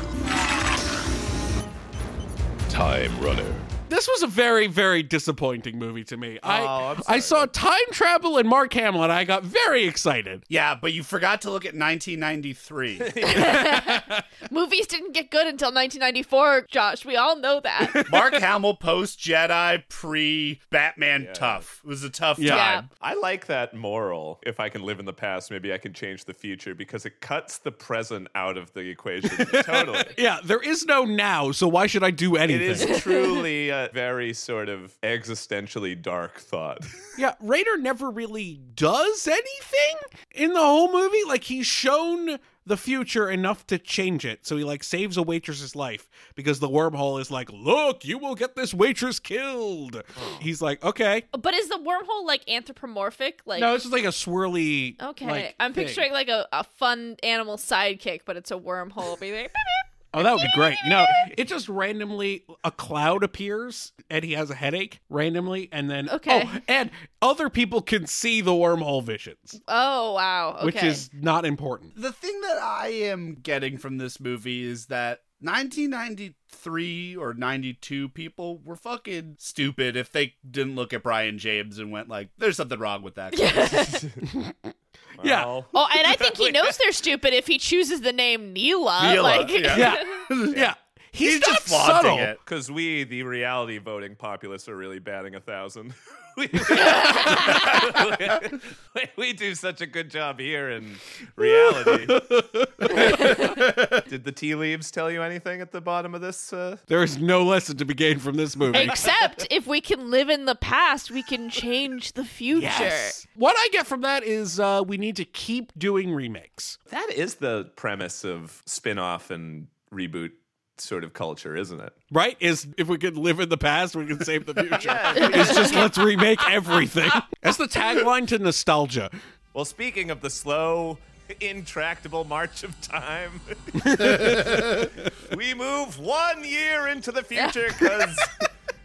[2.70, 3.54] Time Runner.
[3.94, 6.40] This was a very, very disappointing movie to me.
[6.42, 9.84] Oh, I, Oh, I'm I saw time travel and Mark Hamill, and I got very
[9.86, 10.44] excited.
[10.50, 12.98] Yeah, but you forgot to look at 1993.
[14.52, 17.06] Movies didn't get good until 1994, Josh.
[17.06, 18.08] We all know that.
[18.12, 21.82] Mark Hamill post Jedi, pre Batman, tough.
[21.84, 22.56] It was a tough Yeah.
[22.56, 22.90] time.
[23.00, 24.40] I like that moral.
[24.44, 27.22] If I can live in the past, maybe I can change the future because it
[27.22, 29.30] cuts the present out of the equation
[29.64, 30.04] totally.
[30.18, 32.90] Yeah, there is no now, so why should I do It anything?
[32.90, 36.80] is truly a very sort of existentially dark thought.
[37.16, 39.98] Yeah, Raider never really does anything
[40.34, 41.24] in the whole movie.
[41.28, 44.48] Like he's shown the future enough to change it.
[44.48, 48.34] So he like saves a waitress's life because the wormhole is like, "Look, you will
[48.34, 50.02] get this waitress killed."
[50.42, 53.42] He's like, "Okay." but is the wormhole like anthropomorphic?
[53.46, 55.28] Like no, it's just like a swirly Okay.
[55.28, 55.86] like, I'm thing.
[55.86, 59.20] picturing like a, a fun animal sidekick, but it's a wormhole.
[59.20, 59.83] Be like, beep, beep.
[60.14, 60.78] Oh, that would be great.
[60.88, 61.06] No,
[61.38, 66.16] it just randomly a cloud appears and he has a headache randomly and then oh,
[66.16, 66.44] Okay.
[66.46, 70.56] Oh, and other people can see the wormhole visions, Oh wow.
[70.58, 70.66] Okay.
[70.66, 71.96] which is not important.
[72.00, 78.60] The thing that I am getting from this movie is that 1993 or 92 people
[78.64, 82.80] were fucking stupid if they didn't look at Brion James and went like, "There's something
[82.80, 83.34] wrong with that."
[85.24, 85.46] guy." Yeah.
[85.46, 89.00] Well, Oh, and I think he knows they're stupid if he chooses the name Neila.
[89.16, 89.76] Neila, like, yeah.
[89.78, 90.04] Yeah.
[90.56, 90.74] yeah.
[91.12, 92.18] He's, He's not just flaunting subtle.
[92.20, 92.40] it.
[92.44, 95.94] Because we, the reality voting populace, are really batting a thousand.
[96.38, 96.48] we,
[99.18, 100.96] we do such a good job here in
[101.36, 102.06] reality.
[104.10, 106.54] Did the tea leaves tell you anything at the bottom of this?
[106.54, 106.78] Uh...
[106.88, 108.80] There is no lesson to be gained from this movie.
[108.80, 112.62] Except if we can live in the past, we can change the future.
[112.62, 113.28] Yes.
[113.36, 116.78] What I get from that is uh, we need to keep doing remakes.
[116.90, 120.32] That is the premise of spin off and reboot
[120.78, 121.94] sort of culture, isn't it?
[122.12, 122.38] Right?
[122.40, 124.80] Is if we could live in the past, we can save the future.
[124.84, 125.14] Yeah.
[125.16, 127.10] it's just let's remake everything.
[127.42, 129.10] That's the tagline to nostalgia.
[129.54, 130.98] Well, speaking of the slow,
[131.40, 133.40] intractable march of time,
[135.38, 138.18] we move one year into the future because,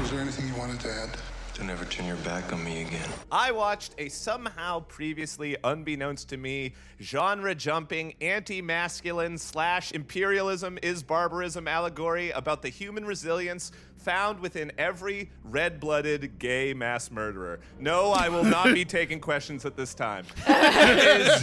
[0.00, 1.10] Was there anything you wanted to add?
[1.58, 3.08] Don't ever turn your back on me again.
[3.32, 11.02] I watched a somehow previously unbeknownst to me genre jumping anti masculine slash imperialism is
[11.02, 17.58] barbarism allegory about the human resilience found within every red blooded gay mass murderer.
[17.80, 20.26] No, I will not be taking questions at this time.
[20.46, 21.42] It is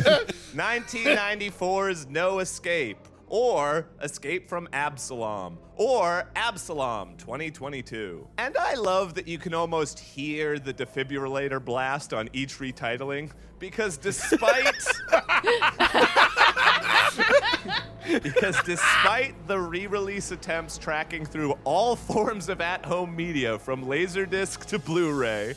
[0.55, 2.99] 1994's No Escape.
[3.28, 8.28] Or Escape from Absalom, or Absalom 2022.
[8.38, 13.98] And I love that you can almost hear the defibrillator blast on each retitling because
[13.98, 14.76] despite
[18.24, 24.80] because despite the re-release attempts tracking through all forms of at-home media from laserdisc to
[24.80, 25.56] blu-ray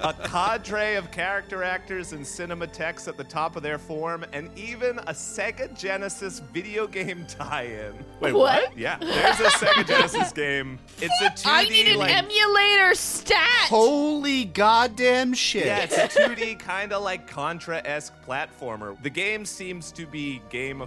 [0.00, 4.98] a cadre of character actors and cinematechs at the top of their form and even
[5.00, 8.76] a sega genesis video game tie-in Wait, what?
[8.76, 13.68] yeah there's a sega genesis game it's a 2d I need an like emulator stat.
[13.68, 15.66] Holy goddamn shit.
[15.66, 19.00] yeah, it's a 2D kind of like Contra-esque platformer.
[19.02, 20.40] The game seems to be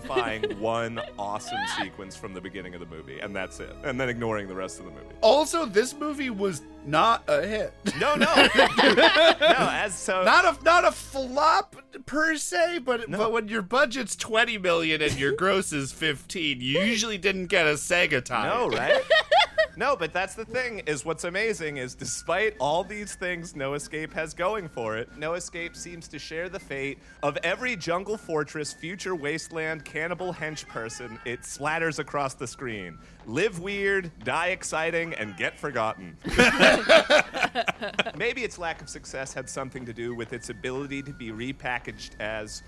[0.10, 3.76] gamifying one awesome sequence from the beginning of the movie, and that's it.
[3.84, 5.16] And then ignoring the rest of the movie.
[5.22, 7.74] Also, this movie was not a hit.
[8.00, 9.56] No, no, no.
[9.70, 14.58] As so, Not a not a flop per se, but but when your budget's twenty
[14.58, 18.48] million and your gross is fifteen, you usually didn't get a Sega tie.
[18.50, 19.02] no, right?
[19.78, 20.80] No, but that's the thing.
[20.88, 25.36] Is what's amazing is despite all these things No Escape has going for it, No
[25.36, 31.20] Escape seems to share the fate of every jungle fortress, future wasteland, cannibal hench person.
[31.26, 32.98] It splatters across the screen.
[33.26, 36.16] Live weird, die exciting, and get forgotten.
[38.16, 42.12] Maybe its lack of success had something to do with its ability to be repackaged
[42.22, 42.64] as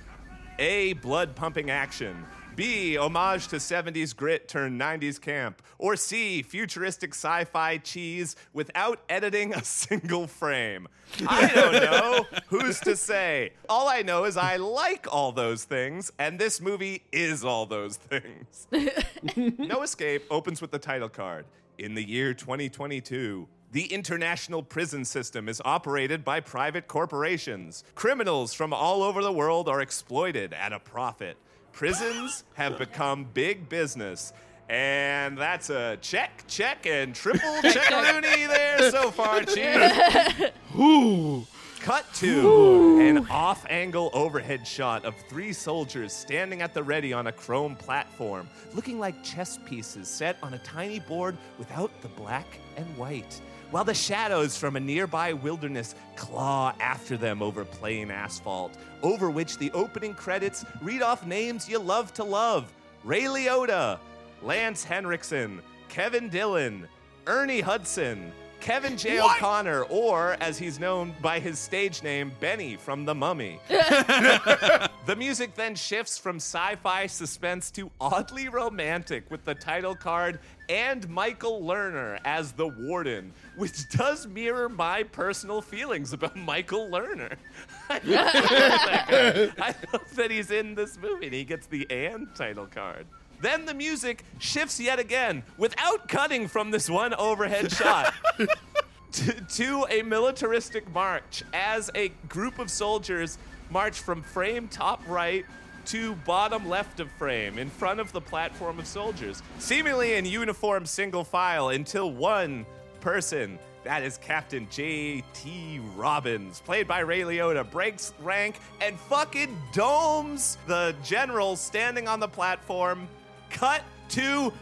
[0.59, 0.91] A.
[0.93, 2.25] Blood pumping action.
[2.55, 2.97] B.
[2.97, 5.61] Homage to 70s grit turned 90s camp.
[5.77, 6.41] Or C.
[6.41, 10.87] Futuristic sci fi cheese without editing a single frame.
[11.27, 12.25] I don't know.
[12.47, 13.53] Who's to say?
[13.69, 17.97] All I know is I like all those things, and this movie is all those
[17.97, 18.67] things.
[19.57, 21.45] no Escape opens with the title card.
[21.77, 27.83] In the year 2022, the international prison system is operated by private corporations.
[27.95, 31.37] Criminals from all over the world are exploited at a profit.
[31.73, 34.33] Prisons have become big business.
[34.69, 40.51] And that's a check, check, and triple check-a-loony there so far, Chief.
[40.79, 41.45] Ooh.
[41.81, 47.25] Cut to an off angle overhead shot of three soldiers standing at the ready on
[47.27, 52.45] a chrome platform, looking like chess pieces set on a tiny board without the black
[52.77, 53.41] and white.
[53.71, 59.57] While the shadows from a nearby wilderness claw after them over plain asphalt, over which
[59.57, 62.69] the opening credits read off names you love to love.
[63.05, 63.97] Ray Liotta,
[64.41, 66.85] Lance Henriksen, Kevin Dillon,
[67.27, 69.19] Ernie Hudson, Kevin J.
[69.19, 73.59] O'Connor, or as he's known by his stage name, Benny from The Mummy.
[73.67, 80.39] the music then shifts from sci fi suspense to oddly romantic with the title card
[80.69, 87.35] and Michael Lerner as the warden, which does mirror my personal feelings about Michael Lerner.
[87.89, 89.53] I love that.
[89.59, 93.07] I love that he's in this movie and he gets the and title card.
[93.41, 98.13] Then the music shifts yet again without cutting from this one overhead shot
[99.11, 103.39] to, to a militaristic march as a group of soldiers
[103.71, 105.45] march from frame top right
[105.85, 110.85] to bottom left of frame in front of the platform of soldiers, seemingly in uniform
[110.85, 112.65] single file until one
[112.99, 113.57] person.
[113.83, 115.81] That is Captain J.T.
[115.95, 122.27] Robbins, played by Ray Liotta, breaks rank and fucking domes the general standing on the
[122.27, 123.07] platform.
[123.53, 124.53] Cut to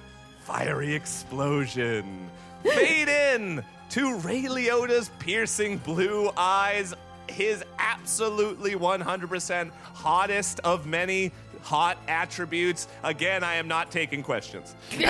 [0.42, 2.30] fiery explosion.
[2.64, 6.94] Fade in to Ray Liotta's piercing blue eyes,
[7.28, 11.32] his absolutely 100% hottest of many
[11.62, 12.88] hot attributes.
[13.04, 14.76] Again, I am not taking questions.
[14.94, 15.04] and,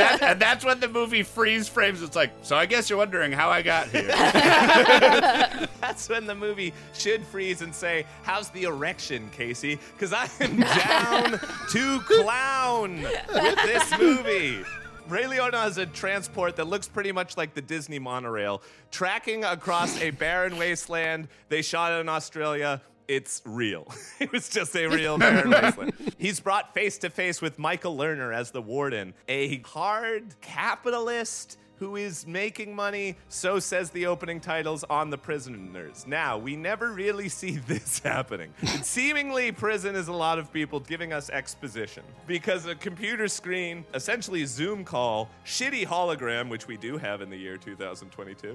[0.00, 2.02] that, and that's when the movie freeze frames.
[2.02, 4.08] It's like, so I guess you're wondering how I got here.
[5.80, 9.78] That's when the movie should freeze and say, How's the erection, Casey?
[9.92, 11.40] Because I am down
[11.70, 14.64] to clown with this movie.
[15.08, 20.00] Ray Liotta has a transport that looks pretty much like the Disney monorail, tracking across
[20.00, 21.28] a barren wasteland.
[21.48, 22.80] They shot it in Australia.
[23.08, 23.92] It's real.
[24.20, 25.92] it was just a real barren wasteland.
[26.18, 31.96] He's brought face to face with Michael Lerner as the warden, a hard capitalist who
[31.96, 36.06] is making money, so says the opening titles, on the prisoners.
[36.06, 38.54] Now, we never really see this happening.
[38.82, 44.44] Seemingly, prison is a lot of people giving us exposition because a computer screen, essentially
[44.44, 48.54] Zoom call, shitty hologram, which we do have in the year 2022,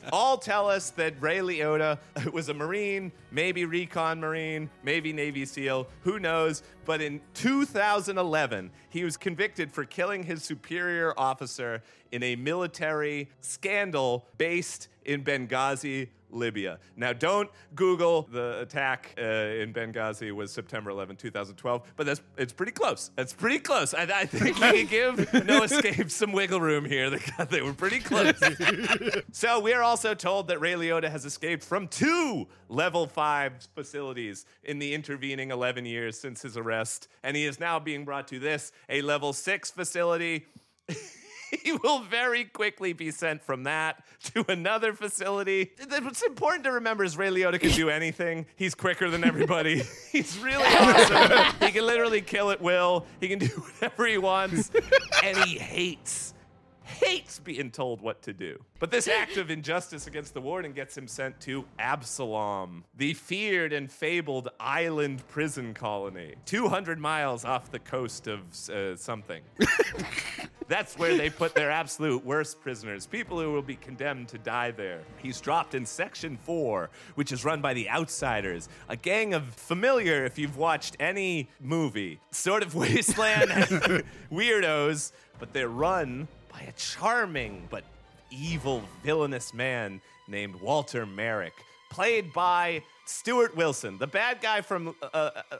[0.10, 1.98] all tell us that Ray Liotta
[2.32, 6.62] was a Marine, maybe recon Marine, maybe Navy SEAL, who knows.
[6.86, 11.82] But in 2011, he was convicted for killing his superior officer
[12.12, 16.78] in a military scandal based in Benghazi, Libya.
[16.96, 22.52] Now, don't Google the attack uh, in Benghazi was September 11, 2012, but that's it's
[22.52, 23.10] pretty close.
[23.16, 23.94] That's pretty close.
[23.94, 24.86] I, I think we can
[25.26, 27.10] give No Escape some wiggle room here.
[27.10, 27.20] They,
[27.50, 28.38] they were pretty close.
[29.32, 34.46] so we are also told that Ray Liotta has escaped from two level five facilities
[34.64, 38.38] in the intervening 11 years since his arrest, and he is now being brought to
[38.38, 40.46] this, a level six facility.
[41.62, 44.02] he will very quickly be sent from that
[44.34, 45.72] to another facility.
[45.88, 48.46] What's important to remember is Ray Liotta can do anything.
[48.56, 49.82] He's quicker than everybody.
[50.12, 51.54] He's really awesome.
[51.60, 53.06] he can literally kill at will.
[53.20, 54.70] He can do whatever he wants,
[55.22, 56.34] and he hates
[56.90, 58.62] hates being told what to do.
[58.78, 63.72] But this act of injustice against the warden gets him sent to Absalom, the feared
[63.72, 68.40] and fabled island prison colony, 200 miles off the coast of
[68.70, 69.42] uh, something.
[70.70, 74.70] That's where they put their absolute worst prisoners, people who will be condemned to die
[74.70, 75.00] there.
[75.20, 80.24] He's dropped in Section 4, which is run by the Outsiders, a gang of familiar
[80.24, 83.50] if you've watched any movie, sort of wasteland
[84.32, 85.10] weirdos,
[85.40, 87.82] but they're run by a charming but
[88.30, 91.54] evil, villainous man named Walter Merrick,
[91.90, 94.94] played by Stuart Wilson, the bad guy from.
[95.02, 95.56] Uh, uh, uh,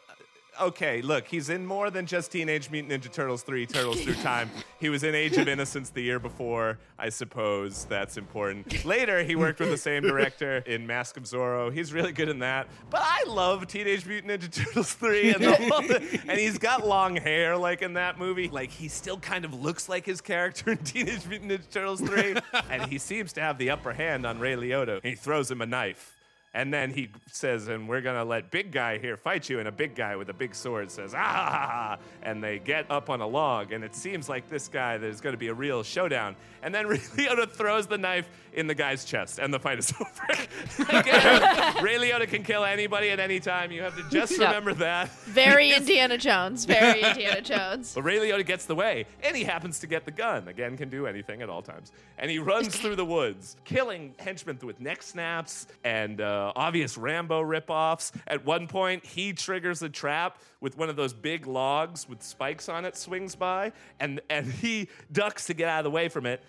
[0.60, 4.50] okay, look, he's in more than just Teenage Mutant Ninja Turtles 3 Turtles Through Time.
[4.78, 8.84] He was in Age of Innocence the year before, I suppose that's important.
[8.84, 11.72] Later, he worked with the same director in Mask of Zorro.
[11.72, 12.68] He's really good in that.
[12.88, 17.56] But I love Teenage Mutant Ninja Turtles 3 and, the and he's got long hair
[17.56, 18.48] like in that movie.
[18.48, 22.36] Like he still kind of looks like his character in Teenage Mutant Ninja Turtles 3
[22.70, 25.02] and he seems to have the upper hand on Ray Liotta.
[25.02, 26.16] He throws him a knife.
[26.52, 29.60] And then he says, and we're gonna let big guy here fight you.
[29.60, 33.20] And a big guy with a big sword says, ah, and they get up on
[33.20, 33.72] a log.
[33.72, 36.34] And it seems like this guy, there's gonna be a real showdown.
[36.62, 39.92] And then Ray Liotta throws the knife in the guy's chest, and the fight is
[40.00, 40.88] over.
[40.98, 43.70] Again, Ray Liotta can kill anybody at any time.
[43.70, 45.08] You have to just remember that.
[45.26, 46.64] Very Indiana Jones.
[46.64, 47.94] Very Indiana Jones.
[47.94, 50.48] But Ray Liotta gets the way, and he happens to get the gun.
[50.48, 51.92] Again, can do anything at all times.
[52.18, 56.96] And he runs through the woods, killing henchmen with neck snaps and uh, Uh, obvious
[56.96, 58.12] Rambo ripoffs.
[58.26, 62.66] At one point, he triggers a trap with one of those big logs with spikes
[62.70, 66.24] on it, swings by, and, and he ducks to get out of the way from
[66.24, 66.42] it.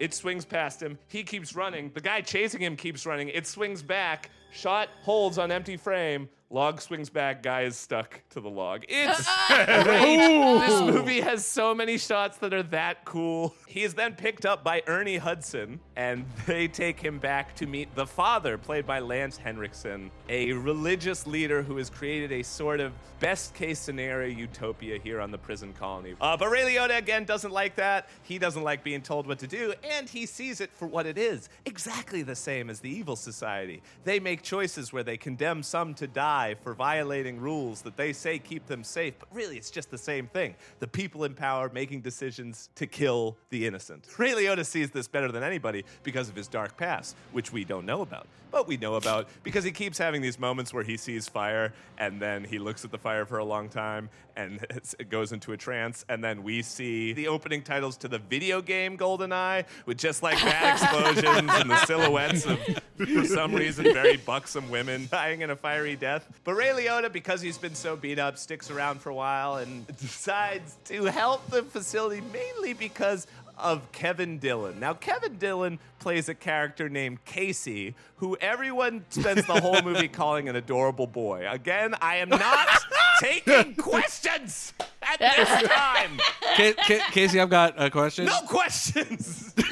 [0.00, 0.98] It swings past him.
[1.08, 1.90] He keeps running.
[1.92, 3.28] The guy chasing him keeps running.
[3.28, 4.30] It swings back.
[4.50, 6.30] Shot holds on empty frame.
[6.50, 7.42] Log swings back.
[7.42, 8.84] Guy is stuck to the log.
[8.88, 9.26] It's
[9.82, 10.16] great.
[10.60, 13.54] This movie has so many shots that are that cool.
[13.66, 17.92] He is then picked up by Ernie Hudson, and they take him back to meet
[17.94, 22.92] the father, played by Lance Henriksen, a religious leader who has created a sort of
[23.20, 26.14] best case scenario utopia here on the prison colony.
[26.20, 28.08] Uh, but Ray Liotta, again, doesn't like that.
[28.22, 31.16] He doesn't like being told what to do, and he sees it for what it
[31.16, 33.82] is exactly the same as the evil society.
[34.04, 38.38] They make choices where they condemn some to die for violating rules that they say
[38.38, 40.54] keep them safe, but really it's just the same thing.
[40.80, 44.06] The people in power making decisions to kill the innocent.
[44.18, 47.86] Ray Liotta sees this better than anybody because of his dark past, which we don't
[47.86, 51.28] know about, but we know about because he keeps having these moments where he sees
[51.28, 54.64] fire and then he looks at the fire for a long time and
[54.98, 58.60] it goes into a trance, and then we see the opening titles to the video
[58.60, 62.58] game GoldenEye with just like bad explosions and the silhouettes of,
[62.96, 66.26] for some reason, very buxom women dying in a fiery death.
[66.44, 69.86] But Ray Liotta, because he's been so beat up, sticks around for a while and
[69.98, 73.26] decides to help the facility mainly because
[73.58, 74.80] of Kevin Dillon.
[74.80, 80.48] Now, Kevin Dillon plays a character named Casey, who everyone spends the whole movie calling
[80.48, 81.46] an adorable boy.
[81.48, 82.84] Again, I am not
[83.20, 86.18] taking questions at this time.
[86.56, 88.26] Ca- Ca- Casey, I've got uh, a question.
[88.26, 89.54] No questions.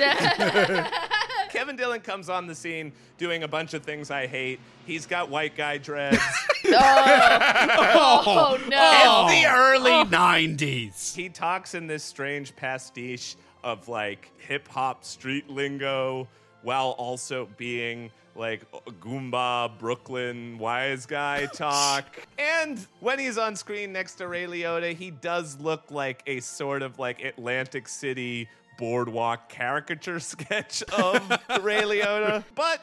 [1.51, 4.59] Kevin Dillon comes on the scene doing a bunch of things I hate.
[4.87, 6.19] He's got white guy dreads.
[6.65, 6.77] Oh.
[6.77, 8.23] Oh.
[8.25, 9.27] Oh, oh, no.
[9.29, 11.15] It's the early 90s.
[11.15, 13.35] He talks in this strange pastiche
[13.65, 16.29] of like hip hop street lingo
[16.63, 18.71] while also being like
[19.01, 22.05] Goomba Brooklyn wise guy talk.
[22.39, 26.83] and when he's on screen next to Ray Liotta, he does look like a sort
[26.83, 31.29] of like Atlantic City boardwalk caricature sketch of
[31.63, 32.45] Ray Liotta.
[32.55, 32.81] But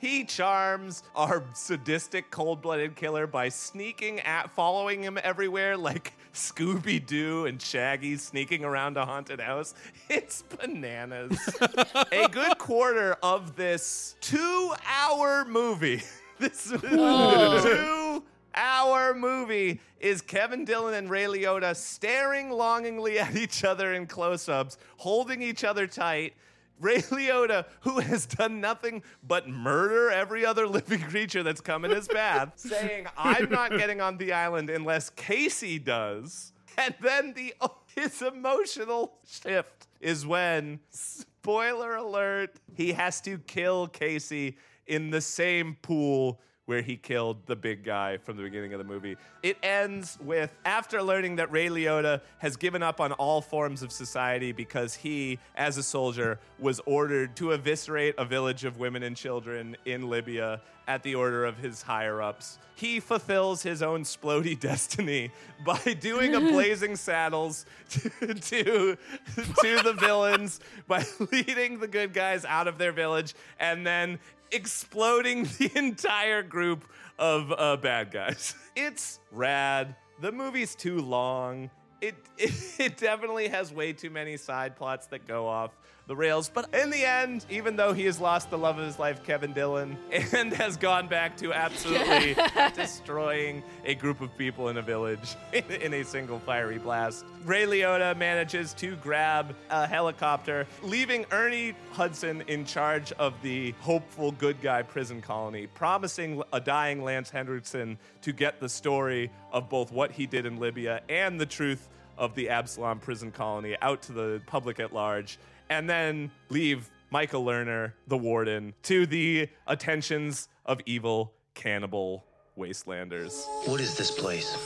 [0.00, 7.04] he charms our sadistic, cold blooded killer by sneaking at, following him everywhere like Scooby
[7.04, 9.74] Doo and Shaggy sneaking around a haunted house.
[10.08, 11.38] It's bananas.
[12.12, 16.02] a good quarter of this two hour movie.
[16.38, 18.24] This two
[18.54, 24.48] hour movie is Kevin Dillon and Ray Liotta staring longingly at each other in close
[24.48, 26.32] ups, holding each other tight.
[26.80, 31.90] Ray Liotta, who has done nothing but murder every other living creature that's come in
[31.90, 36.52] his path, saying, I'm not getting on the island unless Casey does.
[36.78, 37.54] And then the
[37.94, 44.56] his emotional shift is when, spoiler alert, he has to kill Casey
[44.86, 46.40] in the same pool
[46.70, 49.16] where he killed the big guy from the beginning of the movie.
[49.42, 53.90] It ends with after learning that Ray Liotta has given up on all forms of
[53.90, 59.16] society because he, as a soldier, was ordered to eviscerate a village of women and
[59.16, 62.60] children in Libya at the order of his higher ups.
[62.76, 65.32] He fulfills his own splody destiny
[65.66, 68.96] by doing a blazing saddles to, to,
[69.36, 74.20] to the villains, by leading the good guys out of their village, and then
[74.52, 76.84] exploding the entire group
[77.18, 78.54] of uh, bad guys.
[78.76, 79.96] It's rad.
[80.20, 81.70] The movie's too long.
[82.00, 85.72] It, it it definitely has way too many side plots that go off
[86.10, 86.50] the rails.
[86.52, 89.52] But in the end, even though he has lost the love of his life, Kevin
[89.52, 89.96] Dillon,
[90.34, 92.36] and has gone back to absolutely
[92.74, 98.16] destroying a group of people in a village in, a single fiery blast, Ray Liotta
[98.16, 104.82] manages to grab a helicopter, leaving Ernie Hudson in charge of the hopeful good guy
[104.82, 110.26] prison colony, promising a dying Lance Henriksen to get the story of both what he
[110.26, 111.88] did in Libya and the truth
[112.18, 115.38] of the Absalom prison colony out to the public at large,
[115.70, 122.24] and then leave Michael Lerner, the warden, to the attentions of evil cannibal
[122.58, 123.46] wastelanders.
[123.66, 124.56] What is this place?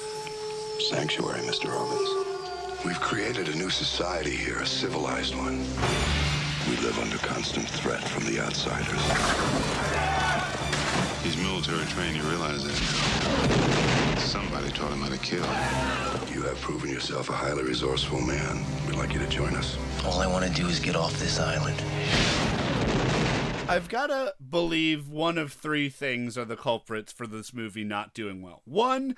[0.89, 1.69] Sanctuary, Mr.
[1.69, 2.85] Robbins.
[2.85, 5.59] We've created a new society here, a civilized one.
[6.69, 9.01] We live under constant threat from the outsiders.
[11.23, 13.84] He's military trained, you realize that?
[14.65, 16.35] Somebody taught him how to kill.
[16.35, 18.65] You have proven yourself a highly resourceful man.
[18.87, 19.77] We'd like you to join us.
[20.07, 21.77] All I want to do is get off this island.
[23.69, 28.15] I've got to believe one of three things are the culprits for this movie not
[28.15, 28.63] doing well.
[28.65, 29.17] One,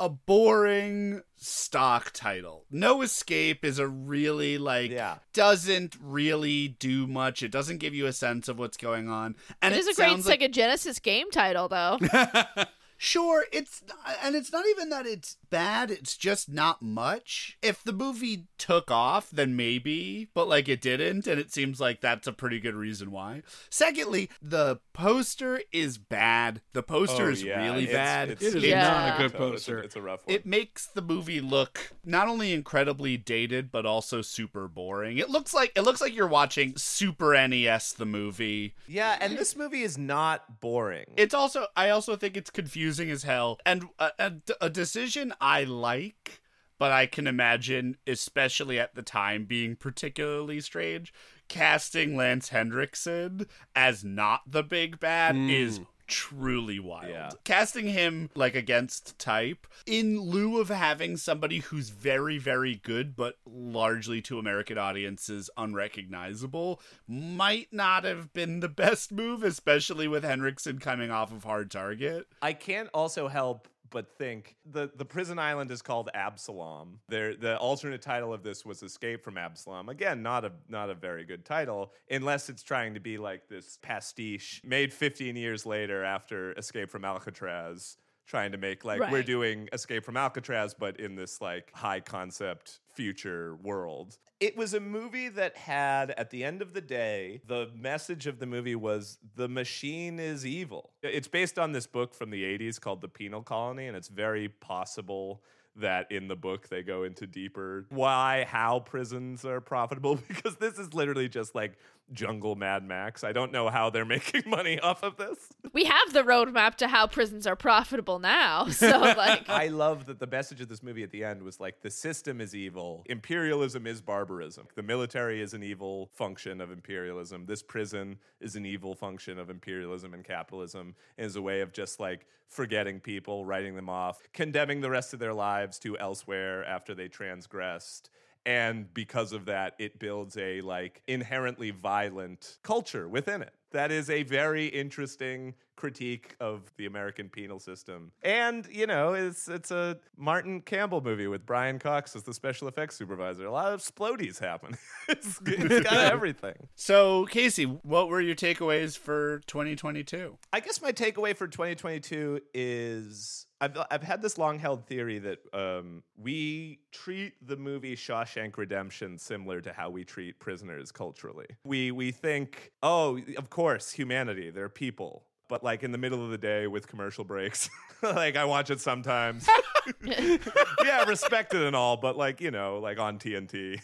[0.00, 2.64] a boring stock title.
[2.68, 5.18] No Escape is a really like Yeah.
[5.32, 7.44] doesn't really do much.
[7.44, 9.36] It doesn't give you a sense of what's going on.
[9.62, 11.98] And it is a great sounds like Sega Genesis game title, though.
[12.96, 13.82] Sure, it's
[14.22, 17.56] and it's not even that it's bad, it's just not much.
[17.62, 22.00] If the movie took off, then maybe, but like it didn't and it seems like
[22.00, 23.42] that's a pretty good reason why.
[23.70, 26.60] Secondly, the poster is bad.
[26.72, 28.30] The poster Oh, is yeah, really it's- bad.
[28.30, 28.82] it's- It is Yeah.
[28.82, 29.78] not a good It's a- poster.
[29.78, 30.34] It's a rough one.
[30.34, 35.18] It makes the movie look not only incredibly dated but also super boring.
[35.18, 38.74] It looks like it looks like you're watching Super NES the movie.
[38.88, 41.06] yeah, and this movie is not boring.
[41.16, 45.32] It's also I also think it's confusing as hell and uh, a, a, a decision
[45.44, 46.40] I like,
[46.78, 51.12] but I can imagine, especially at the time, being particularly strange.
[51.48, 55.82] Casting Lance Henriksen as not the big bad is hmm.
[56.06, 57.10] truly wild.
[57.10, 57.28] Yeah.
[57.44, 63.34] Casting him like against type in lieu of having somebody who's very very good but
[63.44, 70.78] largely to American audiences unrecognizable might not have been the best move especially with Henriksen
[70.78, 72.26] coming off of Hard Target.
[72.40, 76.98] I can't also help but think the the prison island is called Absalom.
[77.08, 79.88] There, the alternate title of this was Escape from Absalom.
[79.88, 83.78] Again, not a not a very good title, unless it's trying to be like this
[83.80, 87.96] pastiche made 15 years later after Escape from Alcatraz.
[88.26, 92.80] Trying to make like we're doing Escape from Alcatraz, but in this like high concept
[92.94, 94.16] future world.
[94.40, 98.38] It was a movie that had, at the end of the day, the message of
[98.38, 100.90] the movie was the machine is evil.
[101.02, 104.48] It's based on this book from the 80s called The Penal Colony, and it's very
[104.48, 105.42] possible
[105.76, 110.78] that in the book they go into deeper why, how prisons are profitable, because this
[110.78, 111.76] is literally just like
[112.12, 113.24] jungle Mad Max.
[113.24, 115.38] I don't know how they're making money off of this.
[115.72, 118.68] we have the roadmap to how prisons are profitable now.
[118.84, 121.80] So, like, I love that the message of this movie at the end was like
[121.80, 124.66] the system is evil, imperialism is barbarism.
[124.74, 127.46] The military is an evil function of imperialism.
[127.46, 130.94] This prison is an evil function of imperialism and capitalism.
[131.16, 135.14] And is a way of just like forgetting people, writing them off, condemning the rest
[135.14, 138.10] of their lives to elsewhere after they transgressed.
[138.46, 144.08] And because of that it builds a like inherently violent culture within it that is
[144.08, 148.12] a very interesting critique of the American penal system.
[148.22, 152.68] And, you know, it's it's a Martin Campbell movie with Brian Cox as the special
[152.68, 153.46] effects supervisor.
[153.46, 154.76] A lot of splodies happen.
[155.08, 156.68] it's, it's got everything.
[156.76, 160.38] So, Casey, what were your takeaways for 2022?
[160.52, 165.38] I guess my takeaway for 2022 is I've I've had this long held theory that
[165.54, 171.46] um, we treat the movie Shawshank Redemption similar to how we treat prisoners culturally.
[171.64, 175.24] We we think, oh, of course, humanity, they're people.
[175.48, 177.70] But like in the middle of the day with commercial breaks,
[178.02, 179.48] like I watch it sometimes.
[180.04, 183.80] yeah, respect it and all, but like you know, like on TNT.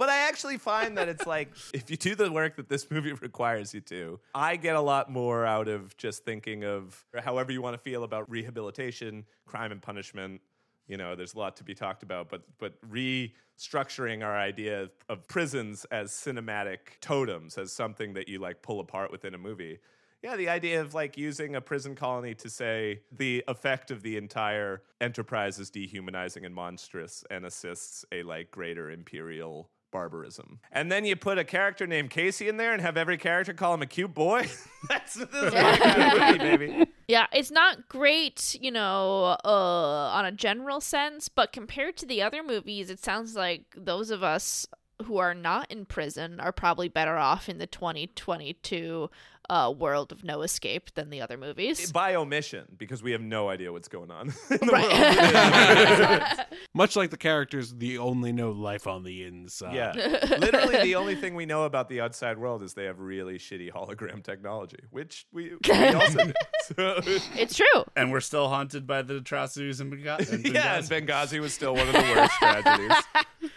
[0.00, 3.12] But I actually find that it's like if you do the work that this movie
[3.20, 7.60] requires you to, I get a lot more out of just thinking of however you
[7.60, 10.40] want to feel about rehabilitation, crime and punishment.
[10.88, 14.90] You know, there's a lot to be talked about, but but restructuring our idea of,
[15.10, 19.80] of prisons as cinematic totems, as something that you like pull apart within a movie.
[20.22, 24.16] Yeah, the idea of like using a prison colony to say the effect of the
[24.16, 30.60] entire enterprise is dehumanizing and monstrous and assists a like greater imperial barbarism.
[30.72, 33.74] And then you put a character named Casey in there and have every character call
[33.74, 34.48] him a cute boy.
[34.88, 36.86] That's this is of movie, baby.
[37.08, 42.22] Yeah, it's not great, you know, uh, on a general sense, but compared to the
[42.22, 44.64] other movies, it sounds like those of us
[45.02, 49.10] who are not in prison are probably better off in the 2022
[49.50, 51.90] uh, world of no escape than the other movies.
[51.90, 54.32] By omission, because we have no idea what's going on.
[54.70, 56.46] Right.
[56.74, 59.74] Much like the characters, the only know life on the inside.
[59.74, 59.92] Yeah.
[60.38, 63.72] Literally, the only thing we know about the outside world is they have really shitty
[63.72, 66.32] hologram technology, which we, we also do.
[66.76, 67.00] So,
[67.34, 67.84] it's true.
[67.96, 70.52] And we're still haunted by the atrocities in Benghazi.
[70.52, 71.06] yeah, and Benghazi.
[71.06, 72.96] Benghazi was still one of the worst tragedies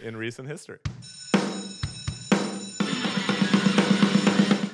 [0.02, 0.78] in recent history.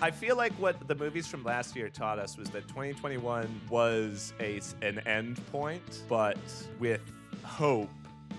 [0.02, 4.32] I feel like what the movies from last year taught us was that 2021 was
[4.40, 6.38] a an end point, but
[6.78, 7.00] with
[7.44, 7.90] hope.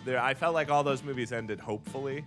[0.04, 2.26] There, I felt like all those movies ended hopefully.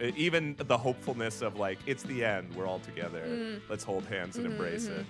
[0.00, 3.24] Even the hopefulness of like it's the end, we're all together.
[3.26, 3.60] Mm.
[3.68, 5.00] Let's hold hands and Mhm, embrace mhm.
[5.00, 5.06] it.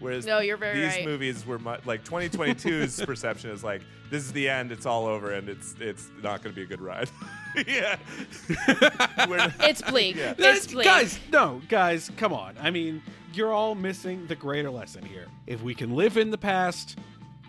[0.00, 1.04] Whereas No, you're very these right.
[1.04, 5.32] movies were mu- like 2022's perception is like this is the end, it's all over,
[5.32, 7.08] and it's it's not going to be a good ride.
[7.66, 7.96] yeah,
[9.28, 10.16] We're- It's bleak.
[10.16, 10.34] Yeah.
[10.38, 10.84] It's bleak.
[10.84, 12.54] Guys, no, guys, come on.
[12.60, 15.26] I mean, you're all missing the greater lesson here.
[15.46, 16.98] If we can live in the past,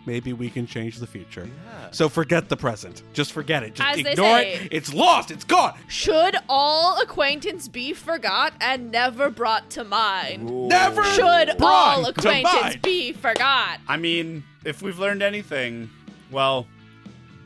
[0.06, 1.48] maybe we can change the future.
[1.90, 3.02] So forget the present.
[3.12, 3.74] Just forget it.
[3.74, 4.54] Just As ignore say.
[4.54, 4.68] it.
[4.70, 5.30] It's lost.
[5.30, 5.78] It's gone.
[5.88, 10.68] Should all acquaintance be forgot and never brought to mind?
[10.68, 13.80] Never Should all acquaintance be forgot?
[13.88, 15.90] I mean, if we've learned anything,
[16.30, 16.66] well,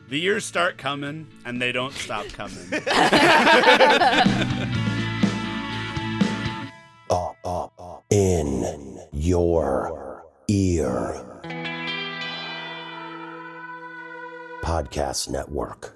[0.09, 2.57] the years start coming and they don't stop coming.
[8.09, 11.36] in your ear.
[14.67, 15.95] Podcast Network.